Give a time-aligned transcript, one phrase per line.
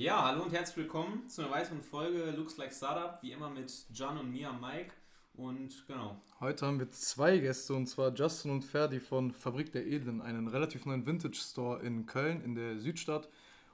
[0.00, 3.84] Ja, hallo und herzlich willkommen zu einer weiteren Folge Looks Like Startup, wie immer mit
[3.92, 4.92] John und mir, Mike.
[5.34, 6.22] Und genau.
[6.38, 10.46] Heute haben wir zwei Gäste und zwar Justin und Ferdi von Fabrik der Edlen, einen
[10.46, 13.28] relativ neuen Vintage Store in Köln in der Südstadt.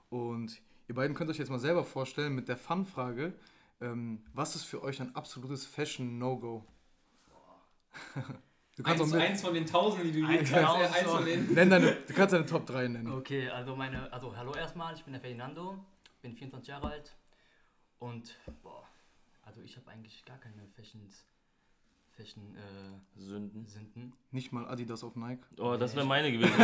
[0.09, 3.35] Und ihr beiden könnt euch jetzt mal selber vorstellen mit der Fun-Frage:
[3.83, 6.65] ähm, Was ist für euch ein absolutes Fashion-No-Go?
[8.77, 11.69] Du kannst eins, eins von den tausenden, die du eins, eins, eins von den Nenn
[11.69, 13.13] deine, Du kannst deine Top 3 nennen.
[13.13, 15.79] Okay, also meine, also hallo erstmal, ich bin der Ferdinando,
[16.25, 17.15] bin 24 Jahre alt
[17.99, 18.89] und boah,
[19.43, 21.27] also ich habe eigentlich gar keine Fashions
[22.17, 23.67] Fashion äh, Sünden.
[23.67, 24.13] Sünden.
[24.31, 25.45] Nicht mal Adidas auf Nike.
[25.59, 26.55] Oh, das wäre meine gewesen.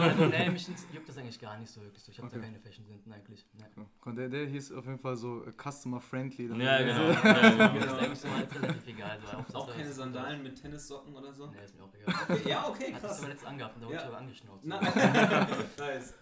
[0.00, 2.10] also, nee, mich juckt das eigentlich gar nicht so wirklich so.
[2.10, 2.38] Ich habe okay.
[2.38, 3.46] da keine Fashion-Sünden eigentlich.
[3.52, 4.14] Nee.
[4.14, 6.46] Der, der hieß auf jeden Fall so uh, customer-friendly.
[6.58, 7.10] Ja, genau.
[7.22, 7.74] ja, genau.
[7.74, 9.20] Das ist eigentlich so alles relativ egal.
[9.20, 11.48] Also, auch keine Sandalen mit Tennissocken oder so?
[11.48, 12.14] Nee, ist mir auch egal.
[12.30, 13.02] Okay, ja, okay, krass.
[13.02, 14.64] Das hast du letztens angehabt und da wurde ich aber angeschnauzt.
[14.64, 16.14] nice.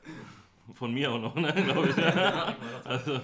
[0.74, 1.96] Von mir auch noch, ne, glaube ich.
[2.84, 3.22] also, ja.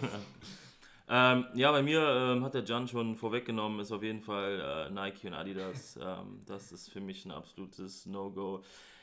[1.15, 4.91] Ähm, ja, bei mir ähm, hat der Jan schon vorweggenommen, ist auf jeden Fall äh,
[4.91, 5.99] Nike und Adidas.
[6.01, 8.63] Ähm, das ist für mich ein absolutes No-Go.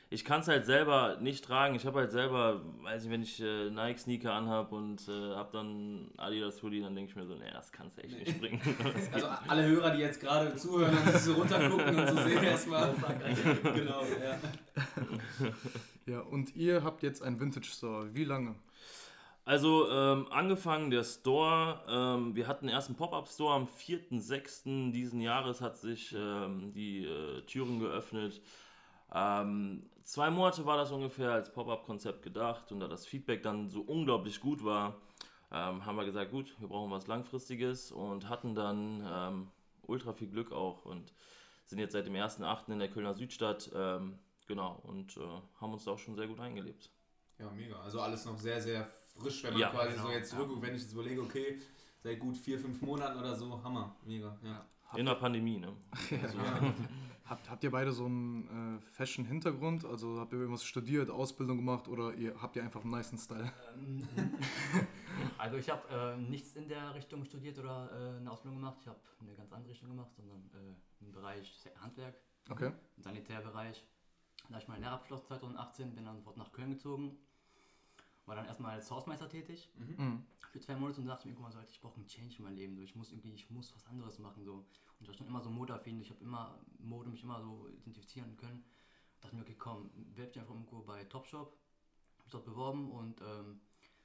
[0.09, 1.75] Ich kann es halt selber nicht tragen.
[1.75, 6.09] Ich habe halt selber, weiß ich, wenn ich äh, Nike-Sneaker anhabe und äh, habe dann
[6.17, 8.59] Adidas-Hoodie, dann denke ich mir so, nee, das kannst du echt nicht bringen.
[9.13, 12.91] also alle Hörer, die jetzt gerade zuhören und sich so runtergucken und so sehen erstmal.
[13.75, 14.39] genau, ja.
[16.09, 18.15] Ja, und ihr habt jetzt ein Vintage-Store.
[18.15, 18.55] Wie lange?
[19.45, 24.91] Also ähm, angefangen der Store, ähm, wir hatten erst einen Pop-Up-Store am 4.6.
[24.91, 28.41] diesen Jahres hat sich ähm, die äh, Türen geöffnet.
[29.13, 33.81] Ähm, zwei Monate war das ungefähr als Pop-Up-Konzept gedacht und da das Feedback dann so
[33.81, 34.97] unglaublich gut war,
[35.51, 39.47] ähm, haben wir gesagt, gut, wir brauchen was Langfristiges und hatten dann ähm,
[39.87, 41.13] ultra viel Glück auch und
[41.65, 42.71] sind jetzt seit dem 1.8.
[42.71, 43.71] in der Kölner Südstadt,
[44.49, 45.21] genau, und äh,
[45.61, 46.89] haben uns da auch schon sehr gut eingelebt.
[47.37, 47.79] Ja, mega.
[47.79, 48.85] Also alles noch sehr, sehr
[49.17, 50.67] frisch, wenn man ja, quasi genau, so jetzt zurückguckt, ja.
[50.67, 51.59] wenn ich jetzt überlege, okay,
[52.03, 54.67] seit gut vier, fünf Monaten oder so, Hammer, mega, ja.
[54.97, 55.71] In der Pandemie, ne?
[56.23, 56.39] Also,
[57.25, 59.85] habt, habt ihr beide so einen äh, Fashion-Hintergrund?
[59.85, 63.51] Also habt ihr irgendwas studiert, Ausbildung gemacht oder ihr habt ihr einfach einen nice Style?
[63.75, 64.07] Ähm,
[65.37, 68.77] also ich habe äh, nichts in der Richtung studiert oder äh, eine Ausbildung gemacht.
[68.81, 72.15] Ich habe eine ganz andere Richtung gemacht, sondern äh, im Bereich Handwerk,
[72.49, 72.71] okay.
[72.97, 73.85] im Sanitärbereich.
[74.49, 77.17] Da habe ich meinen Lehrabschluss 2018, bin dann sofort nach Köln gezogen
[78.29, 80.05] war dann erstmal als Hausmeister tätig mhm.
[80.05, 80.25] mhm.
[80.51, 82.55] für zwei Monate und dachte mir, guck mal, so, ich brauche einen Change in meinem
[82.55, 82.75] Leben.
[82.75, 84.45] So, ich muss irgendwie, ich muss was anderes machen.
[84.45, 84.53] So.
[84.53, 84.67] Und
[85.01, 88.63] ich war schon immer so modeaffin, ich habe immer Mode mich immer so identifizieren können.
[89.19, 91.57] dachte mir, okay, komm, werb dich einfach irgendwo bei Topshop.
[92.17, 93.59] Hab mich dort beworben und ähm,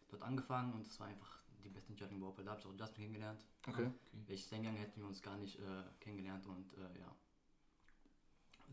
[0.09, 2.79] dort angefangen und es war einfach die beste Entscheidung überhaupt, weil da habe ich auch
[2.79, 3.45] Justin kennengelernt.
[3.67, 3.87] Okay.
[3.87, 3.93] okay.
[4.27, 7.15] Wäre ich gegangen, hätten wir uns gar nicht äh, kennengelernt und äh, ja.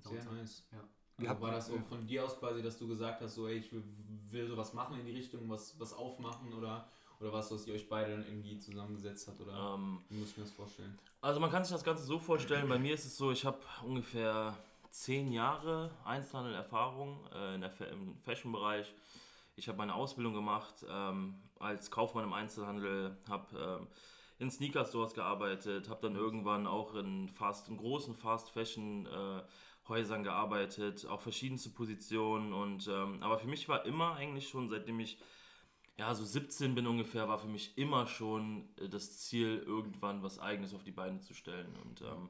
[0.09, 0.63] Sehr nice.
[0.71, 0.83] Ja.
[1.29, 3.71] Also war das so von dir aus quasi, dass du gesagt hast, so ey, ich
[3.71, 3.83] will,
[4.29, 6.87] will sowas machen in die Richtung, was, was aufmachen oder,
[7.19, 10.37] oder was, was ihr euch beide dann irgendwie zusammengesetzt habt oder ähm, wie muss ich
[10.37, 10.97] mir das vorstellen?
[11.21, 13.59] Also man kann sich das Ganze so vorstellen, bei mir ist es so, ich habe
[13.85, 14.57] ungefähr
[14.89, 18.93] zehn Jahre Einzelhandel-Erfahrung äh, in der, im Fashion-Bereich.
[19.55, 23.87] Ich habe meine Ausbildung gemacht ähm, als Kaufmann im Einzelhandel, habe ähm,
[24.39, 29.43] in Sneaker-Stores gearbeitet, habe dann irgendwann auch in, fast, in großen Fast-Fashion- äh,
[29.91, 32.53] Häusern gearbeitet, auch verschiedenste Positionen.
[32.53, 35.19] Und ähm, aber für mich war immer eigentlich schon, seitdem ich
[35.97, 40.40] ja so 17 bin ungefähr, war für mich immer schon äh, das Ziel, irgendwann was
[40.40, 41.75] Eigenes auf die Beine zu stellen.
[41.84, 42.29] Und ähm,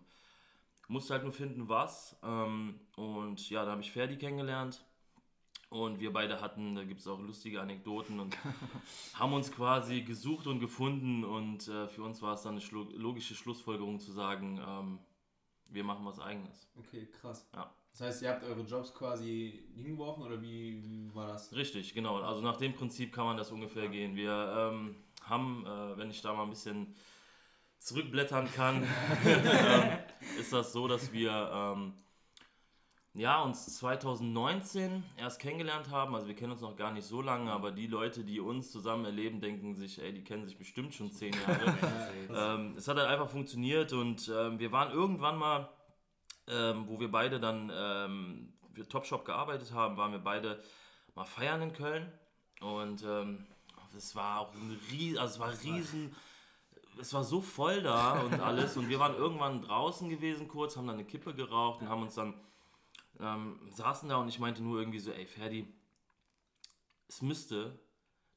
[0.88, 2.18] musste halt nur finden, was.
[2.24, 4.84] Ähm, und ja, da habe ich Ferdi kennengelernt.
[5.70, 8.38] Und wir beide hatten, da gibt es auch lustige Anekdoten und
[9.14, 11.24] haben uns quasi gesucht und gefunden.
[11.24, 15.00] Und äh, für uns war es dann eine logische Schlussfolgerung zu sagen, ähm,
[15.74, 16.70] wir machen was eigenes.
[16.78, 17.48] Okay, krass.
[17.54, 17.74] Ja.
[17.92, 21.54] Das heißt, ihr habt eure Jobs quasi hingeworfen oder wie, wie war das?
[21.54, 22.22] Richtig, genau.
[22.22, 23.90] Also nach dem Prinzip kann man das ungefähr ja.
[23.90, 24.16] gehen.
[24.16, 26.96] Wir ähm, haben, äh, wenn ich da mal ein bisschen
[27.80, 28.88] zurückblättern kann,
[29.26, 30.00] ähm,
[30.40, 31.94] ist das so, dass wir ähm,
[33.14, 36.16] ja, uns 2019 erst kennengelernt haben.
[36.16, 39.06] Also wir kennen uns noch gar nicht so lange, aber die Leute, die uns zusammen
[39.06, 41.75] erleben, denken sich, ey, die kennen sich bestimmt schon zehn Jahre.
[42.34, 45.69] ähm, es hat halt einfach funktioniert und ähm, wir waren irgendwann mal,
[46.48, 50.64] ähm, wo wir beide dann ähm, für Topshop gearbeitet haben, waren wir beide
[51.14, 52.12] mal feiern in Köln
[52.62, 53.46] und ähm,
[53.98, 56.16] es war auch ein Ries also es war riesen
[57.00, 60.88] es war so voll da und alles und wir waren irgendwann draußen gewesen kurz, haben
[60.88, 62.34] dann eine Kippe geraucht und haben uns dann
[63.19, 65.68] ähm, saßen da und ich meinte nur irgendwie so, ey Ferdi,
[67.08, 67.80] es müsste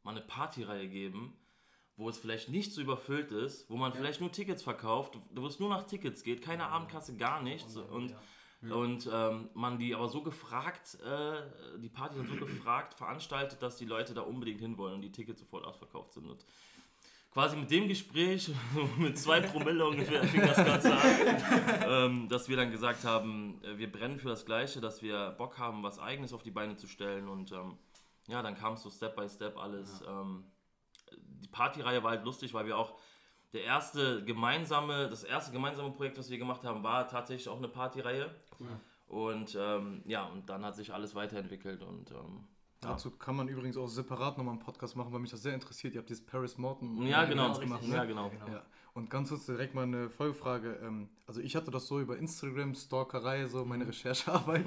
[0.02, 1.36] mal eine Partyreihe geben,
[1.96, 3.98] wo es vielleicht nicht so überfüllt ist, wo man ja.
[3.98, 7.76] vielleicht nur Tickets verkauft, wo es nur nach Tickets geht, keine Abendkasse, gar nichts.
[7.76, 8.16] Und, und
[8.70, 13.76] Und ähm, man die aber so gefragt, äh, die Party dann so gefragt veranstaltet, dass
[13.76, 16.26] die Leute da unbedingt hinwollen und die Tickets sofort ausverkauft sind.
[16.26, 16.44] Und
[17.34, 18.50] quasi mit dem Gespräch,
[18.98, 21.02] mit zwei Promille ungefähr, fing das Ganze an,
[21.86, 25.58] ähm, dass wir dann gesagt haben, äh, wir brennen für das Gleiche, dass wir Bock
[25.58, 27.28] haben, was Eigenes auf die Beine zu stellen.
[27.28, 27.76] Und ähm,
[28.28, 30.00] ja, dann kam es so Step by Step alles.
[30.06, 30.20] Ja.
[30.20, 30.44] Ähm,
[31.12, 32.94] die Partyreihe war halt lustig, weil wir auch
[33.52, 37.68] der erste gemeinsame, das erste gemeinsame Projekt, was wir gemacht haben, war tatsächlich auch eine
[37.68, 38.32] Partyreihe.
[38.58, 38.68] Cool.
[39.06, 42.46] Und ähm, ja, und dann hat sich alles weiterentwickelt und ähm,
[42.90, 45.94] Dazu kann man übrigens auch separat nochmal einen Podcast machen, weil mich das sehr interessiert.
[45.94, 47.82] Ihr habt dieses Paris Morton ja, genau, gemacht.
[47.82, 47.94] Ne?
[47.94, 48.30] Ja, genau.
[48.50, 48.62] Ja.
[48.94, 50.78] Und ganz kurz direkt mal eine Folgefrage.
[50.82, 54.66] Ähm, also ich hatte das so über Instagram, Stalkerei, so meine Recherchearbeit.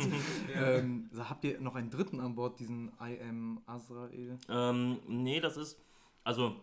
[0.53, 0.71] ja.
[0.71, 4.37] ähm, habt ihr noch einen dritten an Bord, diesen I am Azrael?
[4.49, 5.79] Ähm, nee, das ist,
[6.23, 6.55] also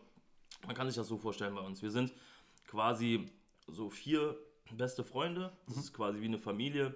[0.66, 1.82] man kann sich das so vorstellen bei uns.
[1.82, 2.12] Wir sind
[2.66, 3.26] quasi
[3.66, 4.36] so vier
[4.72, 5.52] beste Freunde.
[5.66, 5.82] Das mhm.
[5.82, 6.94] ist quasi wie eine Familie.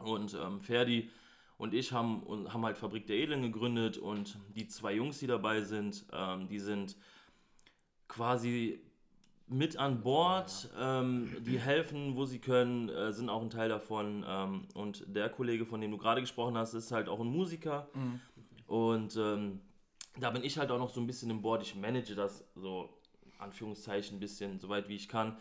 [0.00, 1.10] Und ähm, Ferdi
[1.56, 2.22] und ich haben,
[2.52, 6.58] haben halt Fabrik der Edlen gegründet und die zwei Jungs, die dabei sind, ähm, die
[6.58, 6.96] sind
[8.08, 8.80] quasi
[9.46, 14.24] mit an Bord, ähm, die helfen, wo sie können, äh, sind auch ein Teil davon.
[14.26, 17.88] Ähm, und der Kollege, von dem du gerade gesprochen hast, ist halt auch ein Musiker.
[17.94, 18.20] Mhm.
[18.66, 19.60] Und ähm,
[20.18, 21.62] da bin ich halt auch noch so ein bisschen im Board.
[21.62, 22.88] Ich manage das so,
[23.38, 25.36] Anführungszeichen, ein bisschen, soweit wie ich kann.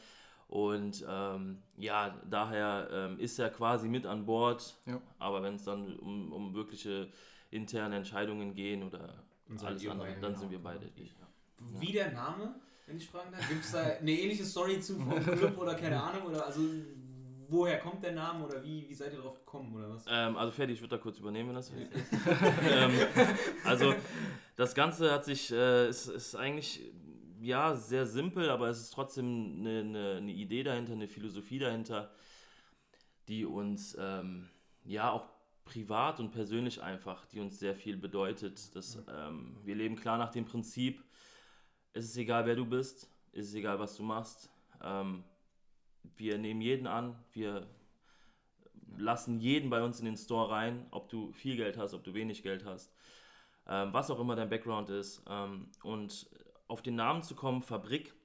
[0.53, 4.75] Und ähm, ja, daher ähm, ist er quasi mit an Bord.
[4.85, 5.01] Ja.
[5.17, 7.09] Aber wenn es dann um, um wirkliche
[7.49, 9.23] interne Entscheidungen gehen oder
[9.63, 10.39] alles andere, dann genau.
[10.39, 11.05] sind wir beide die.
[11.05, 11.79] Ja.
[11.79, 12.53] Wie der Name,
[12.85, 13.49] wenn ich fragen darf?
[13.49, 16.27] Gibt es da eine ähnliche Story zu vom Club oder keine Ahnung?
[16.27, 16.61] Oder also
[17.47, 20.05] woher kommt der Name oder wie, wie seid ihr darauf gekommen oder was?
[20.07, 21.77] Ähm, also fertig, ich würde da kurz übernehmen, wenn das ja.
[21.77, 22.13] ist.
[22.69, 22.91] ähm,
[23.63, 23.95] also
[24.55, 26.93] das Ganze hat sich, äh, ist, ist eigentlich
[27.43, 32.11] ja, sehr simpel, aber es ist trotzdem eine, eine, eine Idee dahinter, eine Philosophie dahinter,
[33.27, 34.49] die uns ähm,
[34.85, 35.27] ja auch
[35.65, 38.73] privat und persönlich einfach, die uns sehr viel bedeutet.
[38.75, 41.03] Dass, ähm, wir leben klar nach dem Prinzip,
[41.91, 44.49] es ist egal, wer du bist, es ist egal, was du machst.
[44.81, 45.23] Ähm,
[46.15, 47.67] wir nehmen jeden an, wir
[48.97, 52.13] lassen jeden bei uns in den Store rein, ob du viel Geld hast, ob du
[52.13, 52.93] wenig Geld hast,
[53.67, 55.23] ähm, was auch immer dein Background ist.
[55.27, 56.29] Ähm, und
[56.73, 58.15] auf den Namen zu kommen, Fabrik,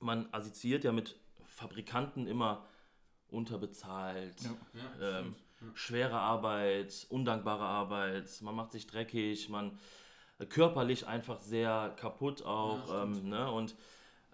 [0.00, 2.66] man assoziiert ja mit Fabrikanten immer
[3.30, 5.20] unterbezahlt, ja.
[5.20, 5.66] ähm, ja.
[5.72, 9.78] schwere Arbeit, undankbare Arbeit, man macht sich dreckig, man
[10.38, 12.86] äh, körperlich einfach sehr kaputt auch.
[12.86, 13.50] Ja, ähm, ne?
[13.50, 13.74] Und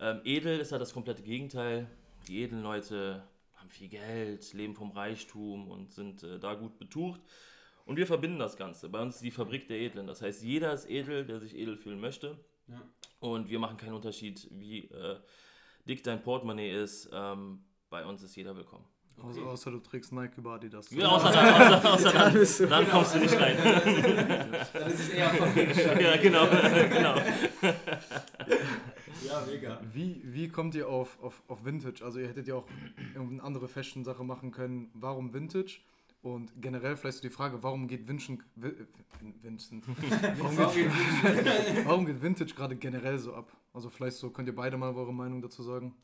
[0.00, 1.88] ähm, edel ist ja das komplette Gegenteil.
[2.26, 3.22] Die edlen Leute
[3.54, 7.20] haben viel Geld, leben vom Reichtum und sind äh, da gut betucht.
[7.84, 8.88] Und wir verbinden das Ganze.
[8.88, 10.08] Bei uns ist die Fabrik der Edlen.
[10.08, 12.36] Das heißt, jeder ist edel, der sich edel fühlen möchte.
[12.68, 12.82] Ja.
[13.20, 15.18] Und wir machen keinen Unterschied, wie äh,
[15.86, 17.08] dick dein Portemonnaie ist.
[17.12, 18.84] Ähm, bei uns ist jeder willkommen.
[19.18, 19.28] Okay.
[19.28, 20.90] Außer, außer, du trägst Nike über Adidas.
[20.90, 23.56] Ja, außer, außer, außer dann, dann, dann kommst du nicht rein.
[24.72, 26.00] dann ist es eher Familienschein.
[26.02, 26.46] Ja, genau.
[26.46, 27.14] genau.
[29.24, 29.80] ja, mega.
[29.90, 32.04] Wie, wie kommt ihr auf, auf, auf Vintage?
[32.04, 32.66] Also ihr hättet ja auch
[33.14, 34.90] irgendeine andere Fashion-Sache machen können.
[34.92, 35.80] Warum Vintage?
[36.26, 39.84] Und generell vielleicht so die Frage, warum geht Vincent, Vincent
[40.40, 40.90] warum, geht,
[41.86, 43.56] warum geht Vintage gerade generell so ab?
[43.72, 45.94] Also vielleicht so, könnt ihr beide mal eure Meinung dazu sagen?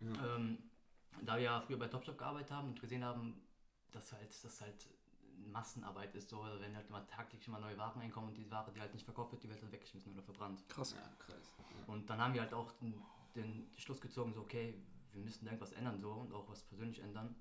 [0.00, 0.36] Ja.
[0.36, 0.56] Ähm,
[1.20, 3.34] da wir ja früher bei Topshop gearbeitet haben und gesehen haben,
[3.92, 4.88] dass halt, das halt
[5.52, 8.80] Massenarbeit ist, so, wenn halt immer tagtäglich immer neue Waren reinkommen und die Ware, die
[8.80, 10.66] halt nicht verkauft wird, die wird dann weggeschmissen oder verbrannt.
[10.70, 10.92] Krass.
[10.92, 11.52] Ja, krass.
[11.86, 12.94] Und dann haben wir halt auch den,
[13.34, 14.72] den Schluss gezogen, so okay,
[15.12, 17.34] wir müssen irgendwas ändern so und auch was persönlich ändern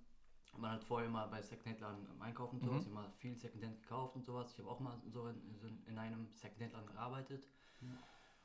[0.58, 2.92] man hat vorher immer bei Secondhand-Laden einkaufen und sowas, mhm.
[2.92, 4.52] immer viel Secondhand gekauft und sowas.
[4.52, 7.48] Ich habe auch mal so in, in einem Secondhand-Laden gearbeitet.
[7.82, 7.88] Ja.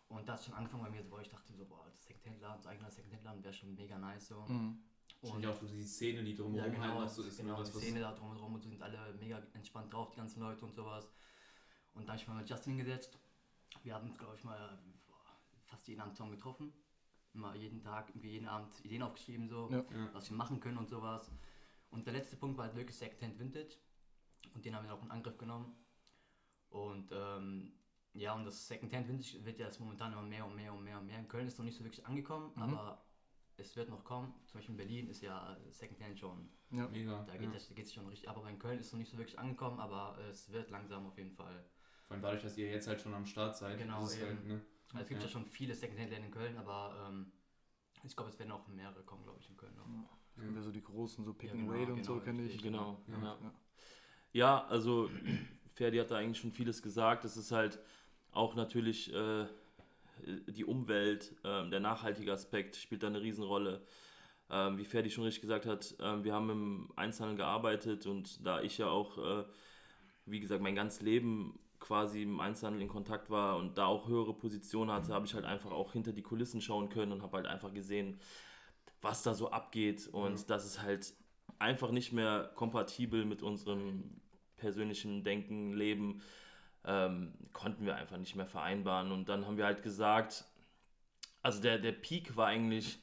[0.08, 2.90] Und das schon angefangen bei mir, wo ich dachte so, boah, das Secondhand-Laden, das eigener
[2.90, 4.44] Secondhand-Laden wäre schon mega nice so.
[4.48, 4.82] Mhm.
[5.22, 7.36] Und ja auch so die Szene, die drumherum ja, genau, halt so ist.
[7.36, 10.74] Genau, die Szene da drumherum und sind alle mega entspannt drauf, die ganzen Leute und
[10.74, 11.12] sowas.
[11.94, 13.18] Und da habe ich mal mit Justin gesetzt.
[13.82, 14.78] Wir haben uns, glaube ich, mal
[15.66, 16.72] fast jeden Abend zusammen getroffen.
[17.34, 19.84] Immer jeden Tag, irgendwie jeden Abend Ideen aufgeschrieben, so, ja.
[20.12, 21.30] was wir machen können und sowas.
[21.90, 23.76] Und der letzte Punkt war halt wirklich Secondhand Vintage.
[24.54, 25.76] Und den haben wir auch in Angriff genommen.
[26.70, 27.72] Und ähm,
[28.12, 30.98] ja, und das Secondhand Vintage wird ja jetzt momentan immer mehr und mehr und mehr
[30.98, 31.18] und mehr.
[31.18, 32.62] In Köln ist noch nicht so wirklich angekommen, mhm.
[32.62, 33.04] aber
[33.56, 34.32] es wird noch kommen.
[34.46, 36.48] Zum Beispiel in Berlin ist ja Secondhand schon.
[36.70, 37.24] Ja, mega.
[37.24, 37.84] Da geht es ja.
[37.84, 40.50] schon richtig ab, aber in Köln ist es noch nicht so wirklich angekommen, aber es
[40.50, 41.64] wird langsam auf jeden Fall.
[42.06, 43.78] Vor allem dadurch, dass ihr jetzt halt schon am Start seid.
[43.78, 44.60] Genau, halt, ne?
[44.92, 45.26] also es gibt ja.
[45.26, 47.32] ja schon viele Secondhand-Läden in Köln, aber ähm,
[48.02, 49.86] ich glaube, es werden auch mehrere kommen, glaube ich, in Köln noch.
[50.40, 52.62] Sind ja so die großen, so Pick genau, and Raid und genau, so kenne ich.
[52.62, 52.98] Genau.
[54.32, 55.10] Ja, also
[55.74, 57.24] Ferdi hat da eigentlich schon vieles gesagt.
[57.24, 57.78] Es ist halt
[58.32, 59.46] auch natürlich äh,
[60.48, 63.82] die Umwelt, äh, der nachhaltige Aspekt spielt da eine Riesenrolle.
[64.50, 68.60] ähm, wie Ferdi schon richtig gesagt hat, äh, wir haben im Einzelhandel gearbeitet und da
[68.62, 69.44] ich ja auch, äh,
[70.26, 74.34] wie gesagt, mein ganzes Leben quasi im Einzelhandel in Kontakt war und da auch höhere
[74.34, 77.46] Positionen hatte, habe ich halt einfach auch hinter die Kulissen schauen können und habe halt
[77.46, 78.20] einfach gesehen,
[79.02, 80.46] was da so abgeht und mhm.
[80.46, 81.14] das ist halt
[81.58, 84.20] einfach nicht mehr kompatibel mit unserem
[84.56, 86.22] persönlichen Denken, Leben,
[86.84, 90.44] ähm, konnten wir einfach nicht mehr vereinbaren und dann haben wir halt gesagt,
[91.42, 92.98] also der, der Peak war eigentlich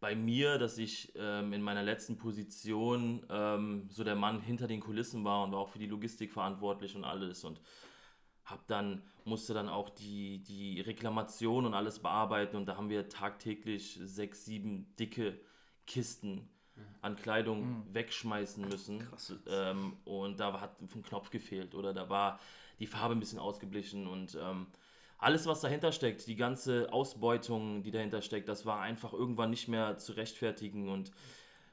[0.00, 4.80] bei mir, dass ich ähm, in meiner letzten Position ähm, so der Mann hinter den
[4.80, 7.60] Kulissen war und war auch für die Logistik verantwortlich und alles und
[8.48, 13.08] hab dann musste dann auch die die Reklamation und alles bearbeiten und da haben wir
[13.08, 15.38] tagtäglich sechs sieben dicke
[15.86, 16.48] Kisten
[17.02, 17.94] an Kleidung mhm.
[17.94, 19.06] wegschmeißen müssen
[19.48, 22.38] ähm, und da hat ein Knopf gefehlt oder da war
[22.78, 24.68] die Farbe ein bisschen ausgeblichen und ähm,
[25.18, 29.66] alles, was dahinter steckt, die ganze Ausbeutung, die dahinter steckt, das war einfach irgendwann nicht
[29.66, 30.88] mehr zu rechtfertigen.
[30.88, 31.10] Und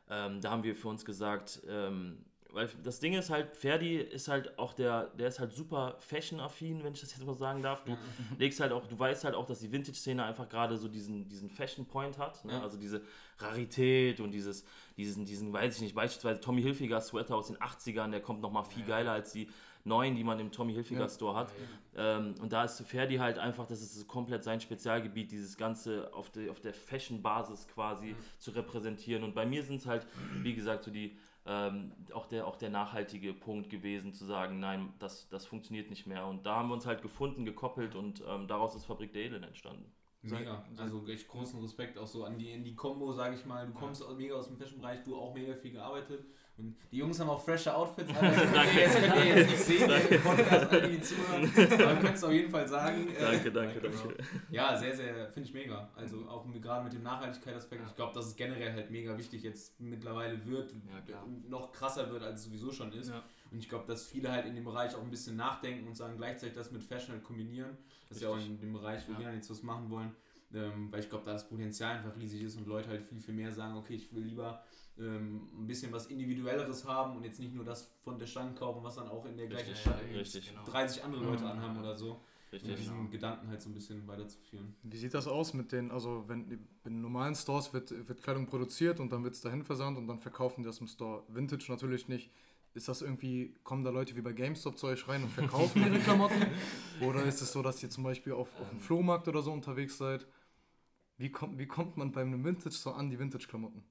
[0.10, 2.25] ähm, da haben wir für uns gesagt, ähm,
[2.56, 6.84] weil das Ding ist halt, Ferdi ist halt auch der, der ist halt super fashion-affin,
[6.84, 7.84] wenn ich das jetzt mal sagen darf.
[7.84, 7.98] Du
[8.40, 11.50] legst halt auch, du weißt halt auch, dass die Vintage-Szene einfach gerade so diesen, diesen
[11.50, 12.62] Fashion-Point hat, ne?
[12.62, 13.02] also diese
[13.38, 14.66] Rarität und dieses,
[14.98, 18.64] diesen, diesen, weiß ich nicht, beispielsweise Tommy Hilfiger Sweater aus den 80ern, der kommt nochmal
[18.64, 19.50] viel geiler als die
[19.84, 21.10] neuen, die man im Tommy Hilfiger ja.
[21.10, 21.54] Store hat.
[21.96, 26.30] Ähm, und da ist Ferdi halt einfach, das ist komplett sein Spezialgebiet, dieses Ganze auf,
[26.32, 28.18] die, auf der Fashion-Basis quasi mhm.
[28.40, 29.24] zu repräsentieren.
[29.24, 30.08] Und bei mir sind es halt,
[30.42, 34.94] wie gesagt, so die ähm, auch, der, auch der nachhaltige Punkt gewesen, zu sagen, nein,
[35.00, 36.25] das, das funktioniert nicht mehr.
[36.25, 39.46] Und da haben wir uns halt gefunden, gekoppelt und ähm, daraus ist Fabrik der Elend
[39.46, 39.92] entstanden.
[40.22, 43.68] Mega, also echt großen Respekt auch so an die, in die Kombo, sage ich mal.
[43.68, 46.25] Du kommst mega aus dem Fashion-Bereich, du auch mega viel gearbeitet
[46.58, 48.12] und die Jungs haben auch frische Outfits.
[48.22, 51.44] Also ihr jetzt, könnt ihr jetzt nicht sehen, der Podcast, alle, die zuhören.
[51.44, 53.08] Aber könnt es auf jeden Fall sagen.
[53.20, 53.98] Danke, danke, genau.
[53.98, 54.24] danke.
[54.50, 55.90] Ja, sehr, sehr, finde ich mega.
[55.96, 57.84] Also auch gerade mit dem Nachhaltigkeitsaspekt.
[57.88, 60.74] Ich glaube, dass es generell halt mega wichtig jetzt mittlerweile wird,
[61.08, 63.10] ja, noch krasser wird, als es sowieso schon ist.
[63.10, 63.22] Ja.
[63.52, 66.18] Und ich glaube, dass viele halt in dem Bereich auch ein bisschen nachdenken und sagen,
[66.18, 67.78] gleichzeitig das mit Fashion halt kombinieren.
[68.08, 69.20] Das ist ja auch in dem Bereich, wo ja.
[69.20, 70.12] wir dann jetzt was machen wollen.
[70.54, 73.34] Ähm, weil ich glaube, da das Potenzial einfach riesig ist und Leute halt viel, viel
[73.34, 74.64] mehr sagen, okay, ich will lieber
[74.98, 78.84] ähm, ein bisschen was Individuelleres haben und jetzt nicht nur das von der Stange kaufen,
[78.84, 80.66] was dann auch in der gleichen Stadt genau.
[80.66, 81.52] 30 andere Leute mhm.
[81.52, 82.22] anhaben oder so.
[82.52, 83.10] Richtig, um diesen genau.
[83.10, 84.75] Gedanken halt so ein bisschen weiterzuführen.
[84.84, 89.00] Wie sieht das aus mit den, also wenn in normalen Stores wird, wird Kleidung produziert
[89.00, 91.24] und dann wird es dahin versandt und dann verkaufen die das im Store.
[91.28, 92.32] Vintage natürlich nicht.
[92.74, 96.00] Ist das irgendwie, kommen da Leute wie bei GameStop zu euch rein und verkaufen ihre
[96.04, 96.46] Klamotten?
[97.02, 99.98] Oder ist es so, dass ihr zum Beispiel auf, auf dem Flohmarkt oder so unterwegs
[99.98, 100.28] seid?
[101.18, 103.84] Wie kommt, wie kommt man bei einem Vintage Store an die Vintage-Klamotten?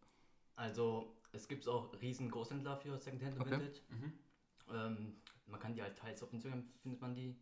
[0.56, 3.50] Also es gibt auch riesen Großhändler für Secondhand und okay.
[3.52, 3.80] Vintage.
[3.88, 4.12] Mhm.
[4.73, 7.37] Ähm, man kann die halt teils auf Instagram findet man die.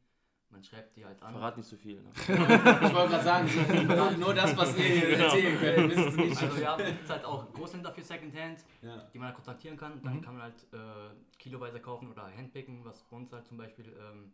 [0.51, 1.33] Man schreibt die halt an.
[1.33, 2.03] Verrat nicht so viel.
[2.03, 2.11] Ne?
[2.15, 5.25] ich wollte gerade sagen, nur das, was ihr hier genau.
[5.25, 6.43] erzählen könnt, wisst nicht.
[6.43, 8.99] Also ja, es halt auch Großhändler für Secondhand, ja.
[9.15, 10.03] die man halt kontaktieren kann.
[10.03, 10.21] Dann mhm.
[10.21, 14.33] kann man halt äh, kiloweise kaufen oder handpicken, was bei uns halt zum Beispiel ähm,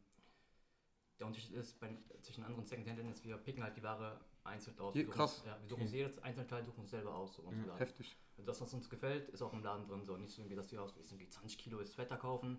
[1.19, 4.95] der Unterschied ist bei, zwischen anderen Secondhand ist, wir picken halt die Ware einzeln aus.
[4.95, 5.43] Je, krass.
[5.47, 5.97] ja, wir suchen okay.
[5.99, 7.35] jedes Einzelteil, suchen uns selber aus.
[7.37, 8.17] So mhm, heftig.
[8.45, 10.05] Das, was uns gefällt, ist auch im Laden drin.
[10.05, 12.59] So nicht so irgendwie, dass die aus irgendwie 20 Kilo ist Wetter kaufen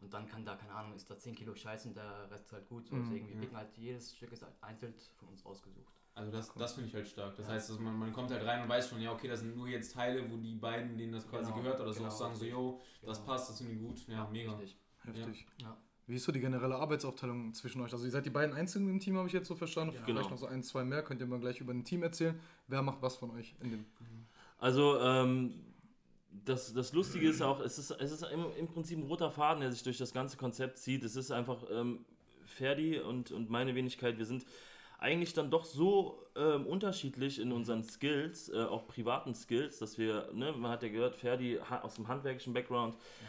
[0.00, 2.52] und dann kann da, keine Ahnung, ist da 10 Kilo Scheiße und der Rest ist
[2.52, 2.86] halt gut.
[2.86, 3.04] So, mhm.
[3.04, 5.92] Deswegen, wir picken halt jedes Stück ist halt einzeln von uns ausgesucht.
[6.14, 7.34] Also das, das finde ich halt stark.
[7.36, 7.54] Das ja.
[7.54, 9.66] heißt, dass man, man kommt halt rein und weiß schon, ja okay, das sind nur
[9.66, 12.44] jetzt Teile, wo die beiden, denen das quasi genau, gehört oder genau, so, sagen so,
[12.44, 13.32] yo, das genau.
[13.32, 14.06] passt, das sind die gut.
[14.06, 14.52] Ja, ja mega.
[14.52, 14.78] Richtig.
[15.02, 15.46] Heftig.
[15.60, 15.76] Ja.
[16.06, 17.92] Wie ist so die generelle Arbeitsaufteilung zwischen euch?
[17.92, 19.94] Also ihr seid die beiden Einzigen im Team, habe ich jetzt so verstanden.
[19.94, 20.30] Ja, Vielleicht genau.
[20.30, 21.02] noch so ein, zwei mehr.
[21.02, 22.38] Könnt ihr mal gleich über ein Team erzählen.
[22.68, 23.86] Wer macht was von euch in dem?
[24.64, 25.52] Also ähm,
[26.46, 29.60] das, das Lustige ist auch, es ist, es ist im, im, Prinzip ein roter Faden,
[29.60, 31.04] der sich durch das ganze Konzept zieht.
[31.04, 32.06] Es ist einfach ähm,
[32.46, 34.16] Ferdi und, und meine Wenigkeit.
[34.16, 34.46] Wir sind
[34.98, 40.30] eigentlich dann doch so ähm, unterschiedlich in unseren Skills, äh, auch privaten Skills, dass wir,
[40.32, 42.94] ne, man hat ja gehört, Ferdi aus dem handwerklichen Background.
[42.94, 43.28] Ja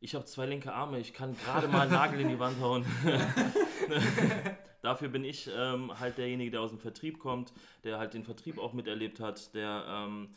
[0.00, 2.84] ich habe zwei linke Arme, ich kann gerade mal einen Nagel in die Wand hauen.
[4.82, 7.52] Dafür bin ich ähm, halt derjenige, der aus dem Vertrieb kommt,
[7.82, 10.28] der halt den Vertrieb auch miterlebt hat, der ähm,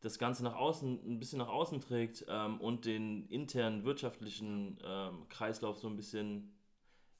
[0.00, 5.28] das Ganze nach außen, ein bisschen nach außen trägt ähm, und den internen wirtschaftlichen ähm,
[5.28, 6.54] Kreislauf so ein bisschen,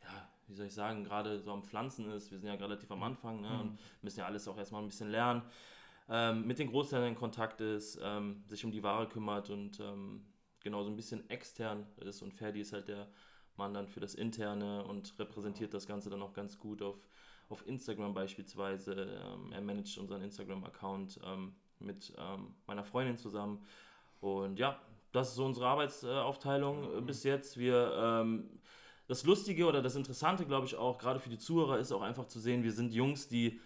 [0.03, 2.31] ja, wie soll ich sagen, gerade so am Pflanzen ist.
[2.31, 3.61] Wir sind ja relativ am Anfang ne, mhm.
[3.61, 5.43] und müssen ja alles auch erstmal ein bisschen lernen.
[6.09, 9.81] Ähm, mit den Großhändlern in Kontakt ist, ähm, sich um die Ware kümmert und
[10.63, 13.09] genau so ein bisschen extern ist und Ferdi ist halt der
[13.57, 16.97] Mann dann für das Interne und repräsentiert das Ganze dann auch ganz gut auf,
[17.49, 18.93] auf Instagram beispielsweise.
[18.95, 23.65] Ähm, er managt unseren Instagram-Account ähm, mit ähm, meiner Freundin zusammen.
[24.21, 24.79] Und ja,
[25.13, 27.07] das ist so unsere Arbeitsaufteilung mhm.
[27.07, 27.57] bis jetzt.
[27.59, 28.51] Wir, ähm,
[29.09, 32.27] das Lustige oder das Interessante, glaube ich, auch gerade für die Zuhörer ist auch einfach
[32.27, 33.61] zu sehen, wir sind Jungs, die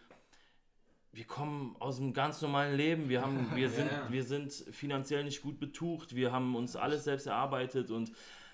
[1.13, 3.09] wir kommen aus einem ganz normalen Leben.
[3.09, 4.07] Wir, haben, wir, sind, ja.
[4.09, 6.15] wir sind finanziell nicht gut betucht.
[6.15, 8.13] Wir haben uns alles selbst erarbeitet und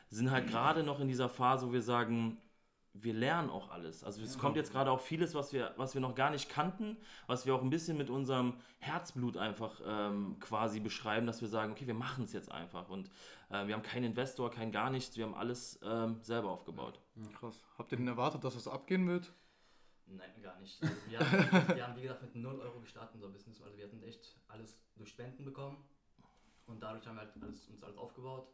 [0.09, 2.39] sind halt gerade noch in dieser Phase, wo wir sagen,
[3.03, 4.05] wir lernen auch alles.
[4.05, 4.41] Also es ja.
[4.41, 7.55] kommt jetzt gerade auch vieles, was wir, was wir noch gar nicht kannten, was wir
[7.55, 11.95] auch ein bisschen mit unserem Herzblut einfach ähm, quasi beschreiben, dass wir sagen, okay, wir
[11.95, 12.89] machen es jetzt einfach.
[12.89, 13.11] Und
[13.51, 17.01] äh, wir haben keinen Investor, kein gar nichts, wir haben alles ähm, selber aufgebaut.
[17.17, 17.61] Ja, krass.
[17.79, 19.33] Habt ihr denn erwartet, dass es abgehen wird?
[20.07, 20.81] Nein, gar nicht.
[20.83, 23.61] Also wir, haben, wir, haben, wie gesagt, mit 0 Euro gestartet in unser Business.
[23.61, 25.79] Also wir hatten echt alles durch Spenden bekommen.
[26.67, 28.49] Und dadurch haben wir halt alles, uns alles aufgebaut.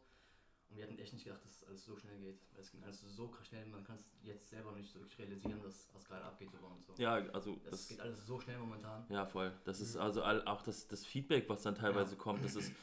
[0.73, 2.39] Und wir hatten echt nicht gedacht, dass es alles so schnell geht.
[2.53, 5.61] Weil es ging alles so schnell, man kann es jetzt selber nicht so wirklich realisieren,
[5.61, 6.87] dass, was gerade abgeht so bei uns.
[6.87, 6.93] So.
[7.01, 7.55] Ja, also.
[7.63, 9.05] Das, das, geht alles so schnell momentan.
[9.09, 9.51] Ja, voll.
[9.65, 9.85] Das mhm.
[9.85, 12.17] ist also auch das, das Feedback, was dann teilweise ja.
[12.17, 12.73] kommt, das ist.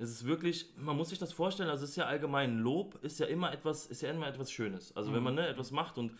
[0.00, 3.18] Es ist wirklich, man muss sich das vorstellen, also es ist ja allgemein Lob, ist
[3.18, 4.94] ja immer etwas, ist ja immer etwas Schönes.
[4.94, 5.16] Also mhm.
[5.16, 6.16] wenn man ne, etwas macht und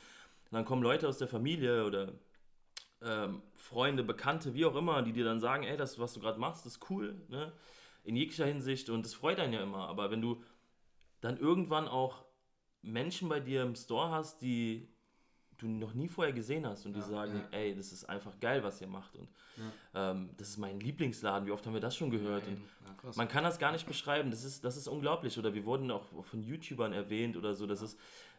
[0.50, 2.12] dann kommen Leute aus der Familie oder
[3.02, 6.40] ähm, Freunde, Bekannte, wie auch immer, die dir dann sagen, ey, das, was du gerade
[6.40, 7.52] machst, ist cool, ne?
[8.02, 9.86] In jeglicher Hinsicht und das freut einen ja immer.
[9.86, 10.42] Aber wenn du
[11.20, 12.24] dann irgendwann auch
[12.82, 14.88] Menschen bei dir im Store hast, die
[15.58, 17.58] du noch nie vorher gesehen hast und ja, die sagen, ja.
[17.58, 20.12] ey, das ist einfach geil, was ihr macht und ja.
[20.12, 21.48] ähm, das ist mein Lieblingsladen.
[21.48, 22.44] Wie oft haben wir das schon gehört?
[22.46, 24.30] und man kann das gar nicht beschreiben.
[24.30, 25.36] Das ist, das ist unglaublich.
[25.36, 27.66] Oder wir wurden auch von YouTubern erwähnt oder so.
[27.66, 27.98] Das ist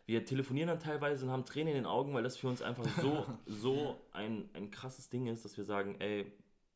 [0.10, 2.84] wir telefonieren dann teilweise und haben Tränen in den Augen, weil das für uns einfach
[3.00, 6.32] so, so ein, ein krasses Ding ist, dass wir sagen, ey,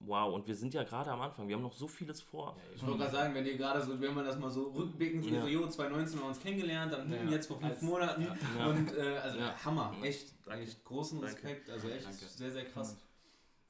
[0.05, 2.55] wow, und wir sind ja gerade am Anfang, wir haben noch so vieles vor.
[2.57, 5.23] Ja, ich wollte gerade sagen, wenn ihr gerade so, wenn man das mal so rückblicken,
[5.23, 5.41] ja.
[5.41, 7.23] so, jo, 2019 haben wir uns kennengelernt, dann ja.
[7.31, 8.67] jetzt vor fünf Als, Monaten ja.
[8.67, 12.25] und äh, also Hammer, echt, echt großen Respekt, also echt Danke.
[12.25, 12.97] sehr, sehr krass.